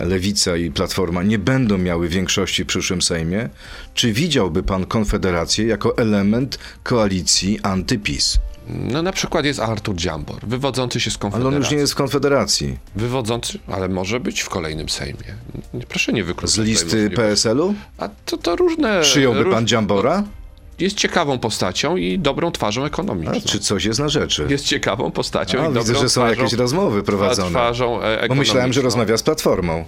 Lewica 0.00 0.56
i 0.56 0.70
Platforma, 0.70 1.22
nie 1.22 1.38
będą 1.38 1.78
miały 1.78 2.08
większości 2.08 2.64
w 2.64 2.66
przyszłym 2.66 3.02
Sejmie, 3.02 3.48
czy 3.94 4.12
widziałby 4.12 4.62
pan 4.62 4.86
Konfederację 4.86 5.66
jako 5.66 5.96
element 5.98 6.58
koalicji 6.82 7.58
antyPiS? 7.62 8.38
No 8.68 9.02
na 9.02 9.12
przykład 9.12 9.44
jest 9.44 9.60
Artur 9.60 9.96
Dziambor, 9.96 10.40
wywodzący 10.46 11.00
się 11.00 11.10
z 11.10 11.14
Ale 11.14 11.20
Konfederacji. 11.20 11.56
on 11.56 11.62
już 11.62 11.70
nie 11.70 11.76
jest 11.76 11.92
w 11.92 11.96
Konfederacji. 11.96 12.78
Wywodzący, 12.96 13.58
ale 13.66 13.88
może 13.88 14.20
być 14.20 14.40
w 14.40 14.48
kolejnym 14.48 14.88
Sejmie. 14.88 15.34
Proszę 15.88 16.12
nie 16.12 16.24
wykluczać. 16.24 16.50
Z 16.50 16.58
listy. 16.58 17.10
PSL-u? 17.10 17.74
A 17.98 18.08
to, 18.24 18.36
to 18.36 18.56
różne... 18.56 19.00
Przyjąłby 19.02 19.42
róż- 19.44 19.54
pan 19.54 19.66
Dziambora? 19.66 20.24
Jest 20.78 20.96
ciekawą 20.96 21.38
postacią 21.38 21.96
i 21.96 22.18
dobrą 22.18 22.50
twarzą 22.50 22.84
ekonomiczną. 22.84 23.36
A, 23.44 23.48
czy 23.48 23.58
coś 23.58 23.84
jest 23.84 24.00
na 24.00 24.08
rzeczy? 24.08 24.46
Jest 24.48 24.64
ciekawą 24.64 25.10
postacią 25.10 25.58
A, 25.58 25.62
i 25.62 25.64
dobrą 25.66 25.80
widzę, 25.82 25.94
że 25.94 26.08
są 26.08 26.20
twarzą, 26.20 26.40
jakieś 26.42 26.52
rozmowy 26.58 27.02
prowadzone. 27.02 27.50
twarzą 27.50 28.02
e, 28.02 28.28
Bo 28.28 28.34
myślałem, 28.34 28.72
że 28.72 28.82
rozmawia 28.82 29.16
z 29.16 29.22
Platformą. 29.22 29.84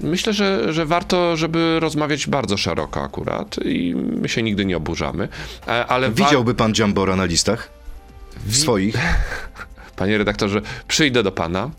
Myślę, 0.00 0.32
że, 0.32 0.72
że 0.72 0.86
warto, 0.86 1.36
żeby 1.36 1.80
rozmawiać 1.80 2.26
bardzo 2.26 2.56
szeroko 2.56 3.02
akurat 3.02 3.56
i 3.64 3.94
my 3.94 4.28
się 4.28 4.42
nigdy 4.42 4.64
nie 4.64 4.76
oburzamy. 4.76 5.28
E, 5.68 5.86
Ale 5.86 6.10
Widziałby 6.10 6.54
pan 6.54 6.74
Dziambora 6.74 7.16
na 7.16 7.24
listach? 7.24 7.70
W 8.46 8.56
swoich? 8.56 8.96
Panie 9.96 10.18
redaktorze, 10.18 10.62
przyjdę 10.88 11.22
do 11.22 11.32
pana 11.32 11.70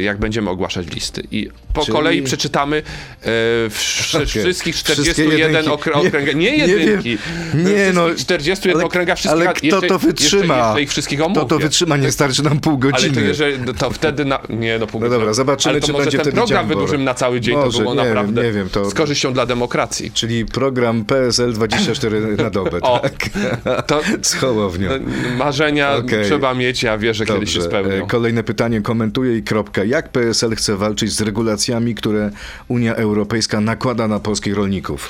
jak 0.00 0.18
będziemy 0.18 0.50
ogłaszać 0.50 0.86
listy. 0.94 1.22
I 1.30 1.48
po 1.74 1.80
Czyli- 1.84 1.92
kolei 1.92 2.22
przeczytamy 2.22 2.76
e, 3.22 3.28
wsz- 3.68 4.16
Okej. 4.16 4.26
wszystkich 4.26 4.74
Wszystkie 4.74 4.94
41 4.94 5.38
jedynki. 5.38 5.68
okr- 5.70 6.02
Nie- 6.02 6.08
okręgach. 6.08 6.34
Nie 6.34 6.50
nie 6.52 6.66
jedynki. 6.66 7.18
wiem. 7.54 7.64
Nie, 7.64 7.92
no, 7.94 8.14
41 8.16 8.76
ale- 8.76 8.84
okręgach 8.86 9.18
wszystkich. 9.18 9.42
ale 9.46 9.54
kto 9.54 9.66
jeszcze, 9.66 9.86
to 9.86 9.98
wytrzyma? 9.98 10.54
Jeszcze, 10.54 10.66
jeszcze 10.68 10.82
ich 10.82 10.90
wszystkich 10.90 11.18
To 11.18 11.26
omówię. 11.26 11.46
to 11.46 11.58
wytrzyma, 11.58 11.96
nie 11.96 12.12
starczy 12.12 12.42
nam 12.42 12.60
pół 12.60 12.72
Ale 12.72 12.80
godziny. 12.92 13.28
to, 13.28 13.34
że 13.34 13.52
to 13.78 13.90
wtedy 13.90 14.24
na... 14.24 14.40
Nie, 14.48 14.78
no 14.78 14.86
pół 14.86 15.00
No 15.00 15.06
godziny. 15.06 15.18
dobra, 15.18 15.34
zobaczymy, 15.34 15.70
Ale 15.72 15.80
to 15.80 15.86
czy 15.86 15.92
będzie 15.92 16.18
ten 16.18 16.32
program 16.32 16.68
wydłużymy 16.68 17.04
na 17.04 17.14
cały 17.14 17.40
dzień, 17.40 17.54
Może, 17.56 17.78
to 17.78 17.82
było 17.82 17.94
nie 17.94 18.00
wiem, 18.04 18.14
naprawdę 18.14 18.42
nie 18.44 18.52
wiem, 18.52 18.68
to- 18.68 18.90
z 18.90 18.94
korzyścią 18.94 19.32
dla 19.32 19.46
demokracji. 19.46 20.10
Czyli 20.14 20.46
program 20.46 21.04
PSL 21.04 21.52
24 21.52 22.20
na 22.36 22.50
dobę, 22.50 22.80
O, 22.80 22.98
tak? 22.98 23.12
To 23.86 24.00
Z 24.22 24.34
Hołownią. 24.34 24.88
no, 24.90 25.36
marzenia 25.36 25.94
Okej. 25.96 26.24
trzeba 26.24 26.54
mieć, 26.54 26.82
ja 26.82 26.98
wierzę, 26.98 27.26
kiedyś 27.26 27.52
się 27.52 27.58
Dobrze. 27.60 27.68
spełnią. 27.78 28.04
E, 28.04 28.06
Kolejne 28.06 28.42
pytanie 28.42 28.80
komentuję 28.82 29.41
Jak 29.86 30.08
PSL 30.08 30.56
chce 30.56 30.76
walczyć 30.76 31.12
z 31.12 31.20
regulacjami, 31.20 31.94
które 31.94 32.30
Unia 32.68 32.94
Europejska 32.94 33.60
nakłada 33.60 34.08
na 34.08 34.20
polskich 34.20 34.54
rolników? 34.54 35.08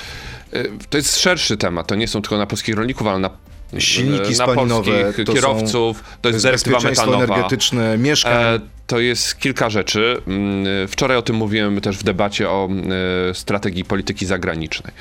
Y, 0.53 0.71
To 0.89 0.97
jest 0.97 1.19
szerszy 1.19 1.57
temat, 1.57 1.87
to 1.87 1.95
nie 1.95 2.07
są 2.07 2.21
tylko 2.21 2.37
na 2.37 2.45
polskich 2.45 2.75
rolników, 2.75 3.07
ale 3.07 3.19
na 3.19 3.29
Silniki 3.77 4.29
na 4.29 4.35
spalinowe, 4.35 5.01
polskich 5.03 5.25
to 5.25 5.33
kierowców, 5.33 6.03
to 6.21 6.29
jest 6.29 6.45
dyrektywa 6.45 6.79
metanowa. 6.79 7.23
energetyczne, 7.23 7.97
mieszkań. 7.97 8.33
E, 8.55 8.59
to 8.87 8.99
jest 8.99 9.39
kilka 9.39 9.69
rzeczy. 9.69 10.21
Mm, 10.27 10.87
Wczoraj 10.87 11.17
o 11.17 11.21
tym 11.21 11.35
mówiłem 11.35 11.81
też 11.81 11.97
w 11.97 12.03
debacie 12.03 12.49
o 12.49 12.69
e, 13.29 13.33
strategii 13.33 13.85
polityki 13.85 14.25
zagranicznej. 14.25 14.93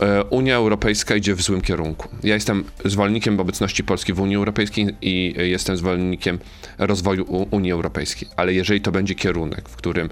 E, 0.00 0.24
Unia 0.24 0.56
Europejska 0.56 1.16
idzie 1.16 1.34
w 1.34 1.42
złym 1.42 1.60
kierunku. 1.60 2.08
Ja 2.22 2.34
jestem 2.34 2.64
zwolennikiem 2.84 3.40
obecności 3.40 3.84
Polski 3.84 4.12
w 4.12 4.20
Unii 4.20 4.36
Europejskiej 4.36 4.96
i 5.02 5.34
e, 5.38 5.48
jestem 5.48 5.76
zwolennikiem 5.76 6.38
rozwoju 6.78 7.46
Unii 7.50 7.72
Europejskiej, 7.72 8.28
ale 8.36 8.52
jeżeli 8.52 8.80
to 8.80 8.92
będzie 8.92 9.14
kierunek, 9.14 9.68
w 9.68 9.76
którym 9.76 10.10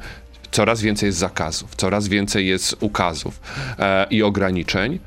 coraz 0.51 0.83
więcej 0.83 1.07
jest 1.07 1.19
zakazów, 1.19 1.77
coraz 1.77 2.09
więcej 2.09 2.47
jest 2.47 2.77
ukazów 2.81 3.41
e, 3.79 4.07
i 4.11 4.23
ograniczeń, 4.23 4.99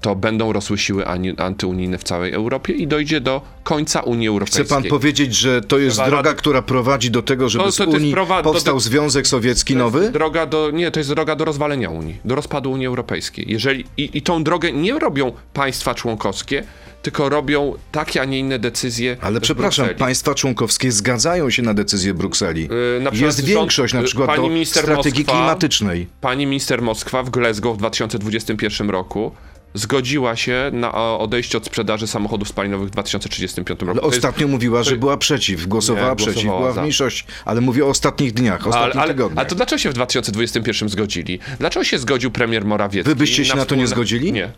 to 0.00 0.14
będą 0.14 0.52
rosły 0.52 0.78
siły 0.78 1.04
antyunijne 1.38 1.98
w 1.98 2.04
całej 2.04 2.32
Europie 2.32 2.72
i 2.72 2.86
dojdzie 2.86 3.20
do 3.20 3.40
końca 3.64 4.00
Unii 4.00 4.26
Chce 4.26 4.30
Europejskiej. 4.32 4.66
pan 4.66 4.82
powiedzieć, 4.84 5.34
że 5.34 5.60
to 5.60 5.78
jest 5.78 6.02
droga, 6.06 6.34
która 6.34 6.62
prowadzi 6.62 7.10
do 7.10 7.22
tego, 7.22 7.48
żeby 7.48 7.64
To- 7.64 7.72
z 7.72 7.80
Unii 7.80 8.14
prowa- 8.14 8.42
powstał 8.42 8.74
to- 8.74 8.80
Związek 8.80 9.26
Sowiecki 9.26 9.76
nowy? 9.76 10.10
Droga 10.10 10.46
do, 10.46 10.70
nie, 10.70 10.90
to 10.90 11.00
jest 11.00 11.10
droga 11.10 11.36
do 11.36 11.44
rozwalenia 11.44 11.90
Unii, 11.90 12.16
do 12.24 12.34
rozpadu 12.34 12.70
Unii 12.72 12.86
Europejskiej. 12.86 13.44
Jeżeli, 13.48 13.84
i, 13.96 14.10
I 14.18 14.22
tą 14.22 14.44
drogę 14.44 14.72
nie 14.72 14.98
robią 14.98 15.32
państwa 15.52 15.94
członkowskie, 15.94 16.64
tylko 17.02 17.28
robią 17.28 17.74
takie, 17.92 18.20
a 18.20 18.24
nie 18.24 18.38
inne 18.38 18.58
decyzje. 18.58 19.16
Ale 19.20 19.40
przepraszam, 19.40 19.84
Brukseli. 19.84 19.98
państwa 20.06 20.34
członkowskie 20.34 20.92
zgadzają 20.92 21.50
się 21.50 21.62
na 21.62 21.74
decyzję 21.74 22.14
Brukseli. 22.14 22.62
Yy, 22.62 23.18
Jest 23.18 23.38
rząd- 23.38 23.44
większość 23.48 23.94
na 23.94 24.00
yy, 24.00 24.06
przykład 24.06 24.26
pani 24.36 24.60
do 24.60 24.66
strategii 24.66 25.24
Moskwa- 25.24 25.32
klimatycznej. 25.32 26.06
Pani 26.20 26.46
minister 26.46 26.82
Moskwa 26.82 27.22
w 27.22 27.30
Glasgow 27.30 27.74
w 27.74 27.78
2021 27.78 28.90
roku 28.90 29.32
zgodziła 29.74 30.36
się 30.36 30.70
na 30.72 30.94
o, 30.94 31.20
odejście 31.20 31.58
od 31.58 31.66
sprzedaży 31.66 32.06
samochodów 32.06 32.48
spalinowych 32.48 32.88
w 32.88 32.90
2035 32.90 33.80
roku. 33.80 33.90
Ale 33.90 34.00
To 34.00 34.06
jest- 34.06 34.18
ostatnio 34.18 34.48
mówiła, 34.48 34.82
że 34.82 34.96
była 34.96 35.16
przeciw, 35.16 35.66
głosowała 35.66 36.10
Nie, 36.10 36.16
przeciw, 36.16 36.44
była 36.44 36.72
w 36.72 36.76
mniejszości, 36.78 37.24
ale 37.44 37.60
mówię 37.60 37.84
o 37.84 37.88
ostatnich 37.88 38.32
dniach, 38.34 38.66
ostatnich 38.66 38.96
ale, 39.02 39.12
tygodniach. 39.14 39.38
ale 39.38 39.46
to 39.48 39.54
dlaczego 39.54 39.78
się 39.78 39.90
w 39.90 39.94
2021 39.94 40.88
zgodzili? 40.88 41.38
Dlaczego 41.58 41.84
się 41.84 41.98
zgodził 41.98 42.30
premier 42.30 42.64
Morawiecki? 42.64 43.08
Wy 43.08 43.16
byście 43.16 43.44
się 43.44 43.56
na 43.56 43.64
to 43.64 43.74
nie 43.74 43.86
zgodzili? 43.86 44.32
Nie. 44.32 44.50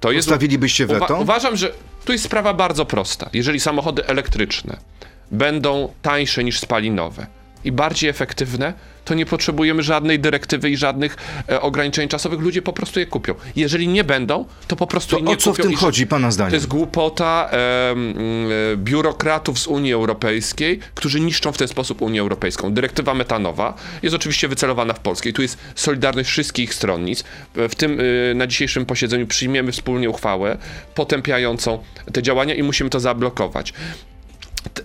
To 0.00 0.12
jest 0.12 0.28
Postawilibyście 0.28 0.86
Uwa- 0.86 1.00
weto? 1.00 1.18
uważam, 1.20 1.56
że 1.56 1.72
tu 2.04 2.12
jest 2.12 2.24
sprawa 2.24 2.54
bardzo 2.54 2.84
prosta. 2.86 3.30
Jeżeli 3.32 3.60
samochody 3.60 4.06
elektryczne 4.06 4.76
będą 5.30 5.92
tańsze 6.02 6.44
niż 6.44 6.58
spalinowe 6.60 7.26
i 7.64 7.72
bardziej 7.72 8.10
efektywne, 8.10 8.72
to 9.04 9.14
nie 9.14 9.26
potrzebujemy 9.26 9.82
żadnej 9.82 10.18
dyrektywy 10.18 10.70
i 10.70 10.76
żadnych 10.76 11.16
e, 11.48 11.60
ograniczeń 11.60 12.08
czasowych. 12.08 12.40
Ludzie 12.40 12.62
po 12.62 12.72
prostu 12.72 13.00
je 13.00 13.06
kupią. 13.06 13.34
Jeżeli 13.56 13.88
nie 13.88 14.04
będą, 14.04 14.44
to 14.68 14.76
po 14.76 14.86
prostu 14.86 15.16
To 15.16 15.22
nie 15.22 15.32
o 15.32 15.36
co 15.36 15.50
w 15.52 15.56
kupią 15.56 15.62
tym 15.62 15.72
i- 15.72 15.76
chodzi, 15.76 16.06
pana 16.06 16.28
To 16.28 16.32
zdaniem? 16.32 16.54
jest 16.54 16.66
głupota 16.66 17.48
em, 17.50 18.14
e, 18.72 18.76
biurokratów 18.76 19.58
z 19.58 19.66
Unii 19.66 19.92
Europejskiej, 19.92 20.78
którzy 20.94 21.20
niszczą 21.20 21.52
w 21.52 21.58
ten 21.58 21.68
sposób 21.68 22.02
Unię 22.02 22.20
Europejską. 22.20 22.72
Dyrektywa 22.74 23.14
metanowa 23.14 23.74
jest 24.02 24.16
oczywiście 24.16 24.48
wycelowana 24.48 24.94
w 24.94 25.00
Polskę 25.00 25.28
i 25.28 25.32
tu 25.32 25.42
jest 25.42 25.58
solidarność 25.74 26.28
wszystkich 26.28 26.74
stronnic. 26.74 27.24
W 27.54 27.74
tym 27.74 27.98
e, 28.30 28.34
na 28.34 28.46
dzisiejszym 28.46 28.86
posiedzeniu 28.86 29.26
przyjmiemy 29.26 29.72
wspólnie 29.72 30.10
uchwałę 30.10 30.56
potępiającą 30.94 31.78
te 32.12 32.22
działania 32.22 32.54
i 32.54 32.62
musimy 32.62 32.90
to 32.90 33.00
zablokować. 33.00 33.72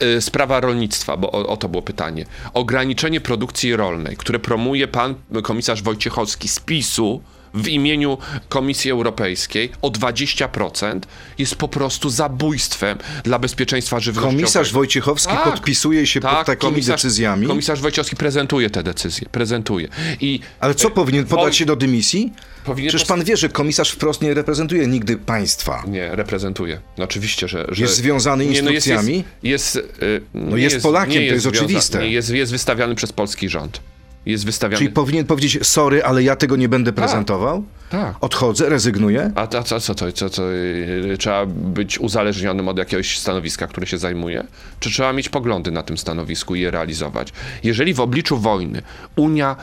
Y, 0.04 0.22
Sprawa 0.22 0.60
rolnictwa, 0.60 1.18
bo 1.18 1.32
o, 1.32 1.48
o 1.48 1.58
to 1.58 1.70
było 1.70 1.84
pytanie. 1.84 2.26
Ograniczenie 2.54 3.22
produkcji 3.22 3.76
rolnej, 3.76 4.18
które 4.18 4.40
promuje 4.40 4.88
pan 4.88 5.16
komisarz 5.44 5.84
Wojciechowski 5.84 6.48
z 6.48 6.60
PiSu 6.60 7.22
w 7.56 7.68
imieniu 7.68 8.18
Komisji 8.50 8.92
Europejskiej 8.92 9.70
o 9.82 9.90
20% 9.90 11.00
jest 11.38 11.56
po 11.56 11.68
prostu 11.68 12.10
zabójstwem 12.10 12.98
dla 13.24 13.40
bezpieczeństwa 13.40 14.00
żywnościowego. 14.00 14.38
Komisarz 14.38 14.72
Wojciechowski 14.72 15.34
Tak, 15.34 15.44
podpisuje 15.44 16.08
się 16.08 16.22
pod 16.22 16.46
takimi 16.46 16.74
komisarz- 16.74 16.88
decyzjami, 16.88 17.48
Komisarz 17.48 17.82
Wojciechowski 17.82 18.16
prezentuje 18.16 18.70
te 18.70 18.84
decyzje, 18.84 19.28
prezentuje. 19.32 19.88
I 20.22 20.40
ale 20.60 20.76
co 20.76 20.90
powinien 20.90 21.26
podać 21.26 21.58
się 21.58 21.66
do 21.66 21.76
dymisji? 21.76 22.34
powinien 22.66 22.90
Przecież 22.90 23.08
pan 23.08 23.24
wie, 23.24 23.38
że 23.38 23.50
komisarz 23.50 23.92
wprost 23.92 24.22
nie 24.22 24.34
reprezentuje 24.34 24.88
nigdy 24.88 25.18
państwa. 25.18 25.84
Nie, 25.88 26.16
reprezentuje. 26.16 26.80
No 26.98 27.04
oczywiście, 27.04 27.48
że... 27.48 27.66
że 27.70 27.84
Jest 27.84 27.96
związany 27.96 28.46
Nie, 28.46 28.62
no 28.62 28.72
jest, 28.72 28.88
jest, 28.88 29.10
jest, 29.44 29.76
y, 29.76 30.22
nie 30.34 30.64
jest 30.64 30.82
Polakiem, 30.82 31.22
nie 31.22 31.28
to 31.28 31.34
jest 31.34 31.46
oczywiste. 31.48 32.00
Nie, 32.00 32.10
jest, 32.10 32.30
jest 32.30 32.52
wystawiany 32.52 32.96
przez 32.96 33.12
polski 33.12 33.50
rząd. 33.50 33.80
Jest 34.26 34.46
wystawiany... 34.46 34.78
Czyli 34.78 34.90
powinien 34.90 35.26
powiedzieć, 35.26 35.68
sorry, 35.68 36.04
ale 36.04 36.24
ja 36.24 36.36
tego 36.36 36.56
nie 36.56 36.70
będę 36.70 36.94
prezentował? 36.94 37.64
Tak. 37.90 38.16
Odchodzę, 38.22 38.70
rezygnuję? 38.70 39.32
A 39.36 39.48
to, 39.48 39.64
co, 39.64 39.80
co, 39.80 39.96
co, 39.96 40.30
co, 40.30 40.54
y, 40.54 41.16
trzeba 41.20 41.46
być 41.46 42.00
uzależnionym 42.00 42.68
od 42.68 42.78
jakiegoś 42.78 43.20
stanowiska, 43.20 43.68
które 43.68 43.88
się 43.88 43.98
zajmuje? 43.98 44.44
Czy 44.80 44.90
trzeba 44.90 45.14
mieć 45.14 45.30
poglądy 45.30 45.72
na 45.72 45.84
tym 45.84 45.98
stanowisku 45.98 46.56
i 46.56 46.62
je 46.62 46.72
realizować? 46.72 47.34
Jeżeli 47.64 47.94
w 47.94 48.00
obliczu 48.00 48.38
wojny 48.38 48.82
Unia 49.16 49.56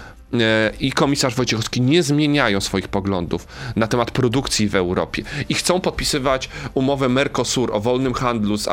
i 0.81 0.92
komisarz 0.92 1.35
Wojciechowski 1.35 1.81
nie 1.81 2.03
zmieniają 2.03 2.61
swoich 2.61 2.88
poglądów 2.88 3.47
na 3.77 3.87
temat 3.87 4.11
produkcji 4.11 4.68
w 4.68 4.75
Europie 4.75 5.23
i 5.49 5.55
chcą 5.55 5.81
podpisywać 5.81 6.49
umowę 6.75 7.09
Mercosur 7.09 7.75
o 7.75 7.81
wolnym 7.81 8.14
handlu 8.14 8.57
z 8.57 8.68
e, 8.68 8.71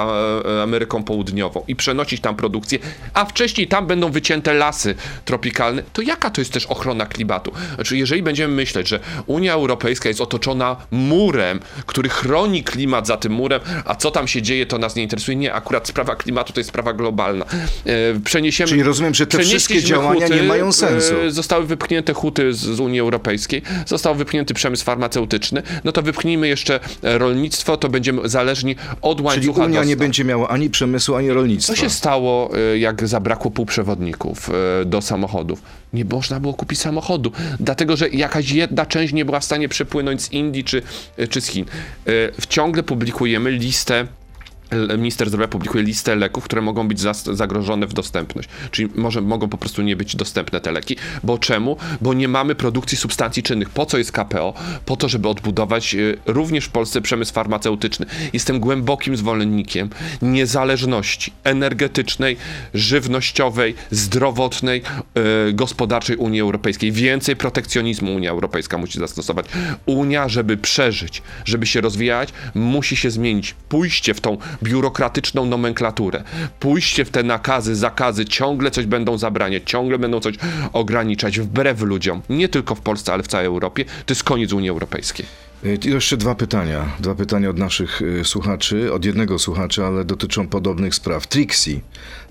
Ameryką 0.64 1.04
Południową 1.04 1.64
i 1.68 1.76
przenosić 1.76 2.22
tam 2.22 2.36
produkcję, 2.36 2.80
a 3.14 3.26
wcześniej 3.26 3.68
tam 3.68 3.88
będą 3.88 4.12
wycięte 4.12 4.54
lasy 4.54 4.96
tropikalne, 5.26 5.84
to 5.94 6.02
jaka 6.02 6.30
to 6.30 6.42
jest 6.42 6.54
też 6.54 6.66
ochrona 6.66 7.06
klimatu? 7.06 7.52
Znaczy, 7.76 7.98
jeżeli 7.98 8.24
będziemy 8.24 8.54
myśleć, 8.54 8.88
że 8.88 9.00
Unia 9.26 9.54
Europejska 9.54 10.10
jest 10.10 10.22
otoczona 10.22 10.76
murem, 10.92 11.60
który 11.86 12.10
chroni 12.10 12.64
klimat 12.64 13.08
za 13.08 13.18
tym 13.18 13.32
murem, 13.34 13.62
a 13.86 13.96
co 13.96 14.12
tam 14.12 14.28
się 14.28 14.42
dzieje, 14.42 14.66
to 14.66 14.78
nas 14.78 14.96
nie 14.96 15.04
interesuje. 15.04 15.36
Nie, 15.36 15.54
akurat 15.54 15.88
sprawa 15.88 16.16
klimatu 16.16 16.54
to 16.54 16.60
jest 16.60 16.70
sprawa 16.70 16.94
globalna. 16.94 17.46
E, 17.86 18.20
Przeniesiemy, 18.20 18.70
Czyli 18.70 18.84
rozumiem, 18.84 19.14
że 19.14 19.28
te 19.28 19.40
wszystkie 19.40 19.84
działania 19.84 20.28
nie 20.28 20.44
mają 20.44 20.72
sensu. 20.72 21.14
Zostały 21.50 21.68
wypchnięte 21.68 22.14
huty 22.14 22.54
z, 22.54 22.58
z 22.58 22.80
Unii 22.80 23.00
Europejskiej, 23.00 23.62
został 23.86 24.16
wypchnięty 24.16 24.54
przemysł 24.54 24.86
farmaceutyczny, 24.86 25.64
no 25.84 25.92
to 25.92 26.02
wypchnijmy 26.02 26.48
jeszcze 26.48 26.80
e, 27.04 27.18
rolnictwo, 27.18 27.78
to 27.78 27.90
będziemy 27.90 28.30
zależni 28.30 28.76
od 29.02 29.18
Czyli 29.18 29.28
łańcucha 29.28 29.66
Unia 29.66 29.84
nie 29.84 29.98
będzie 29.98 30.24
miała 30.24 30.50
ani 30.50 30.70
przemysłu, 30.70 31.16
ani 31.16 31.30
rolnictwa. 31.30 31.74
Co 31.74 31.82
się 31.82 31.90
stało, 31.90 32.58
e, 32.58 32.78
jak 32.78 33.08
zabrakło 33.08 33.52
półprzewodników 33.52 34.50
e, 34.82 34.86
do 34.86 35.02
samochodów? 35.02 35.62
Nie 35.94 36.06
można 36.06 36.40
było 36.40 36.54
kupić 36.54 36.80
samochodu, 36.80 37.32
dlatego 37.60 37.98
że 37.98 38.10
jakaś 38.10 38.52
jedna 38.52 38.86
część 38.86 39.14
nie 39.14 39.26
była 39.26 39.40
w 39.40 39.46
stanie 39.46 39.70
przepłynąć 39.70 40.22
z 40.22 40.32
Indii 40.32 40.64
czy, 40.64 40.82
czy 41.30 41.42
z 41.42 41.48
Chin. 41.48 41.66
Ciągle 42.50 42.84
publikujemy 42.84 43.52
listę 43.52 44.08
Minister 44.98 45.28
zdrowia 45.28 45.48
publikuje 45.48 45.84
listę 45.84 46.16
leków, 46.16 46.44
które 46.44 46.62
mogą 46.62 46.88
być 46.88 47.00
zagrożone 47.32 47.88
w 47.88 47.94
dostępność. 47.94 48.50
Czyli 48.72 48.90
może, 48.96 49.22
mogą 49.22 49.50
po 49.50 49.58
prostu 49.58 49.82
nie 49.82 49.96
być 49.96 50.16
dostępne 50.16 50.62
te 50.62 50.72
leki. 50.72 50.96
Bo 51.24 51.38
czemu? 51.38 51.78
Bo 52.02 52.14
nie 52.14 52.28
mamy 52.28 52.56
produkcji 52.56 52.98
substancji 52.98 53.44
czynnych. 53.44 53.70
Po 53.70 53.86
co 53.86 53.98
jest 53.98 54.12
KPO? 54.12 54.54
Po 54.86 54.98
to, 54.98 55.10
żeby 55.10 55.30
odbudować 55.30 55.96
e, 55.96 55.98
również 56.26 56.66
w 56.66 56.70
Polsce 56.70 57.02
przemysł 57.02 57.34
farmaceutyczny. 57.34 58.06
Jestem 58.34 58.60
głębokim 58.60 59.18
zwolennikiem 59.18 59.90
niezależności 60.22 61.34
energetycznej, 61.44 62.38
żywnościowej, 62.74 63.76
zdrowotnej, 63.92 64.82
e, 65.16 65.54
gospodarczej 65.54 66.16
Unii 66.16 66.42
Europejskiej. 66.42 66.92
Więcej 66.92 67.36
protekcjonizmu 67.36 68.16
Unia 68.16 68.32
Europejska 68.32 68.78
musi 68.78 69.00
zastosować. 69.00 69.46
Unia, 69.86 70.30
żeby 70.30 70.58
przeżyć, 70.58 71.22
żeby 71.46 71.66
się 71.66 71.82
rozwijać, 71.82 72.30
musi 72.56 72.96
się 72.96 73.12
zmienić. 73.12 73.56
Pójście 73.70 74.14
w 74.14 74.22
tą 74.22 74.38
biurokratyczną 74.64 75.46
nomenklaturę, 75.46 76.24
pójście 76.60 77.06
w 77.06 77.10
te 77.10 77.24
nakazy, 77.24 77.76
zakazy, 77.76 78.26
ciągle 78.26 78.72
coś 78.72 78.86
będą 78.86 79.18
zabraniać, 79.18 79.64
ciągle 79.66 80.00
będą 80.00 80.20
coś 80.20 80.36
ograniczać 80.74 81.40
wbrew 81.40 81.82
ludziom. 81.82 82.22
Nie 82.30 82.50
tylko 82.50 82.76
w 82.76 82.82
Polsce, 82.82 83.14
ale 83.14 83.24
w 83.24 83.28
całej 83.28 83.48
Europie. 83.48 83.86
To 83.86 84.12
jest 84.12 84.24
koniec 84.24 84.54
Unii 84.54 84.70
Europejskiej. 84.70 85.49
Y, 85.66 85.80
I 85.86 85.90
jeszcze 85.90 86.18
dwa 86.18 86.36
pytania. 86.36 86.86
Dwa 87.00 87.16
pytania 87.16 87.50
od 87.50 87.58
naszych 87.58 88.02
y, 88.02 88.26
słuchaczy, 88.26 88.94
od 88.94 89.06
jednego 89.06 89.40
słuchacza, 89.40 89.88
ale 89.88 90.06
dotyczą 90.06 90.48
podobnych 90.48 90.96
spraw. 90.96 91.28
Trixie. 91.28 91.80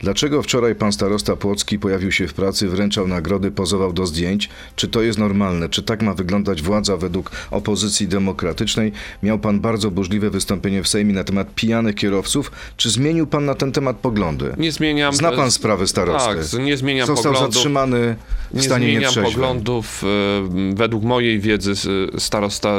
Dlaczego 0.01 0.43
wczoraj 0.43 0.75
pan 0.75 0.93
starosta 0.93 1.37
Płocki 1.37 1.79
pojawił 1.79 2.13
się 2.13 2.29
w 2.29 2.35
pracy, 2.35 2.69
wręczał 2.69 3.09
nagrody, 3.09 3.51
pozował 3.51 3.93
do 3.93 4.07
zdjęć? 4.07 4.49
Czy 4.77 4.89
to 4.89 5.03
jest 5.03 5.19
normalne? 5.19 5.69
Czy 5.69 5.83
tak 5.83 6.03
ma 6.03 6.15
wyglądać 6.15 6.63
władza 6.63 6.97
według 6.97 7.31
opozycji 7.51 8.09
demokratycznej? 8.09 8.93
Miał 9.23 9.39
pan 9.39 9.61
bardzo 9.61 9.91
burzliwe 9.91 10.31
wystąpienie 10.31 10.83
w 10.83 10.89
Sejmie 10.89 11.13
na 11.15 11.25
temat 11.25 11.55
pijanych 11.55 11.95
kierowców. 11.95 12.51
Czy 12.77 12.91
zmienił 12.91 13.27
pan 13.27 13.45
na 13.45 13.55
ten 13.55 13.73
temat 13.73 13.97
poglądy? 13.97 14.53
Nie 14.59 14.73
zmieniam. 14.73 15.15
Zna 15.15 15.33
pan 15.33 15.51
sprawę 15.51 15.87
starosty. 15.87 16.35
Tak, 16.57 16.61
nie 16.65 16.77
zmieniam 16.77 17.07
Został 17.07 17.33
poglądów. 17.33 17.55
zatrzymany 17.55 18.17
w 18.51 18.55
Nie 18.55 18.63
stanie 18.63 18.85
zmieniam 18.85 19.03
nietrzeźwym. 19.03 19.33
poglądów. 19.33 20.03
E, 20.05 20.75
Według 20.75 21.05
mojej 21.05 21.41
wiedzy 21.41 21.73
starosta 22.19 22.77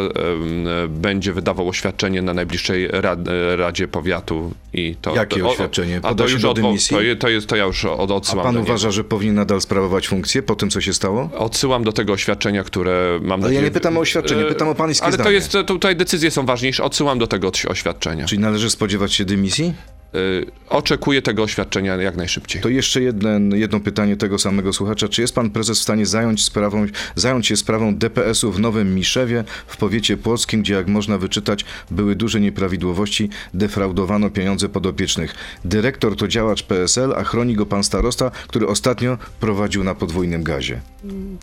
będzie 0.90 1.34
wydawał 1.34 1.70
oświadczenie 1.70 2.22
na 2.22 2.34
najbliższej 2.34 2.88
rad, 2.92 3.20
e, 3.28 3.56
Radzie 3.56 3.88
Powiatu. 3.88 4.52
I 4.74 4.96
to, 5.02 5.16
Jakie 5.16 5.40
to, 5.40 5.50
oświadczenie? 5.50 6.00
A 6.04 6.16
to 6.16 6.24
już 6.28 6.42
do 6.42 6.52
odwo- 6.52 6.54
dymisji? 6.62 6.98
to, 6.98 7.16
to, 7.20 7.30
jest, 7.30 7.48
to 7.48 7.56
ja 7.56 7.66
już 7.66 7.86
od, 7.86 8.12
A 8.12 8.16
odsyłam 8.16 8.46
pan 8.46 8.56
do 8.56 8.62
uważa, 8.62 8.92
że 8.92 9.04
powinien 9.04 9.36
nadal 9.36 9.62
sprawować 9.62 10.08
funkcję 10.08 10.44
po 10.44 10.56
tym, 10.56 10.70
co 10.70 10.82
się 10.82 10.94
stało? 10.94 11.30
Odsyłam 11.38 11.84
do 11.84 11.92
tego 11.94 12.14
oświadczenia, 12.14 12.64
które 12.64 13.20
mam 13.22 13.44
Ale 13.44 13.54
ja 13.54 13.62
nie 13.62 13.72
pytam 13.72 13.98
o 13.98 14.00
oświadczenie, 14.00 14.42
E, 14.42 14.46
pytam 14.46 14.68
o 14.68 14.76
pańskie 14.76 15.06
Ale 15.06 15.18
to 15.18 15.24
zdanie. 15.24 15.36
jest, 15.36 15.58
tutaj 15.68 15.96
decyzje 15.96 16.32
są 16.32 16.46
ważniejsze. 16.46 16.84
Odsyłam 16.84 17.20
do 17.20 17.28
tego 17.28 17.52
oświadczenia. 17.68 18.26
Czyli 18.26 18.42
należy 18.42 18.70
spodziewać 18.70 19.14
się 19.14 19.26
dymisji? 19.26 19.74
Y, 20.16 20.60
Oczekuję 20.70 21.22
tego 21.22 21.44
oświadczenia 21.44 21.96
jak 21.96 22.18
najszybciej. 22.18 22.62
To 22.62 22.70
jeszcze 22.70 23.02
jeden, 23.02 23.52
jedno 23.56 23.80
pytanie 23.80 24.18
tego 24.18 24.40
samego 24.40 24.74
słuchacza. 24.74 25.08
Czy 25.08 25.22
jest 25.22 25.36
pan 25.36 25.50
prezes 25.50 25.80
w 25.80 25.82
stanie 25.82 26.06
zająć, 26.06 26.44
sprawą, 26.44 26.86
zająć 27.16 27.48
się 27.48 27.58
sprawą 27.58 27.96
DPS-u 27.96 28.52
w 28.52 28.60
Nowym 28.60 28.96
Miszewie 28.96 29.44
w 29.68 29.78
powiecie 29.78 30.18
płockim, 30.18 30.62
gdzie 30.62 30.74
jak 30.74 30.88
można 30.88 31.18
wyczytać 31.18 31.66
były 31.92 32.16
duże 32.16 32.42
nieprawidłowości, 32.42 33.30
defraudowano 33.54 34.30
pieniądze 34.30 34.70
podopiecznych. 34.70 35.36
Dyrektor 35.66 36.16
to 36.16 36.28
działacz 36.28 36.64
PSL, 36.64 37.14
a 37.18 37.24
chroni 37.24 37.56
go 37.56 37.66
pan 37.66 37.84
starosta, 37.84 38.32
który 38.48 38.68
ostatnio 38.68 39.18
prowadził 39.40 39.84
na 39.84 39.96
podwójnym 39.96 40.44
gazie. 40.44 40.82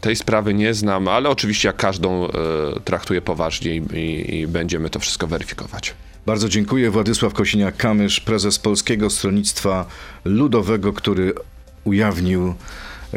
Tej 0.00 0.16
sprawy 0.16 0.54
nie 0.54 0.74
znam, 0.74 1.08
ale 1.08 1.28
oczywiście 1.28 1.68
jak 1.68 1.76
każdą 1.76 2.28
e, 2.28 2.30
traktuję 2.84 3.22
poważnie 3.22 3.76
i, 3.76 3.82
i, 3.96 4.34
i 4.40 4.46
będziemy 4.46 4.90
to 4.90 5.00
wszystko 5.00 5.26
weryfikować. 5.26 5.94
Bardzo 6.26 6.48
dziękuję. 6.48 6.90
Władysław 6.90 7.32
Kosiniak-Kamysz, 7.32 8.20
prezes 8.20 8.58
Polskiego 8.58 9.10
Stronnictwa 9.10 9.86
Ludowego, 10.24 10.92
który 10.92 11.32
ujawnił 11.84 12.54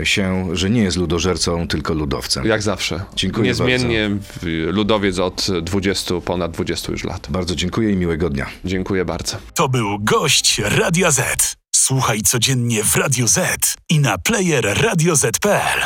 się, 0.04 0.48
że 0.54 0.70
nie 0.70 0.82
jest 0.84 0.98
ludożercą, 0.98 1.68
tylko 1.68 1.94
ludowcem. 1.94 2.46
Jak 2.46 2.62
zawsze. 2.62 3.02
Dziękuję 3.16 3.46
Niezmiennie 3.48 4.10
w- 4.22 4.68
ludowiec 4.72 5.20
od 5.20 5.48
20, 5.62 6.22
ponad 6.22 6.52
20 6.52 6.92
już 6.92 7.04
lat. 7.04 7.28
Bardzo 7.30 7.56
dziękuję 7.56 7.92
i 7.92 7.96
miłego 7.96 8.30
dnia. 8.30 8.46
Dziękuję 8.66 9.06
bardzo. 9.06 9.38
To 9.54 9.70
był 9.70 10.00
gość 10.00 10.62
Radia 10.66 11.12
Z. 11.12 11.56
Słuchaj 11.76 12.22
codziennie 12.22 12.84
w 12.84 12.96
Radio 12.96 13.28
Z 13.28 13.76
i 13.90 14.00
na 14.00 14.18
player 14.18 14.78
radioz.pl. 14.82 15.86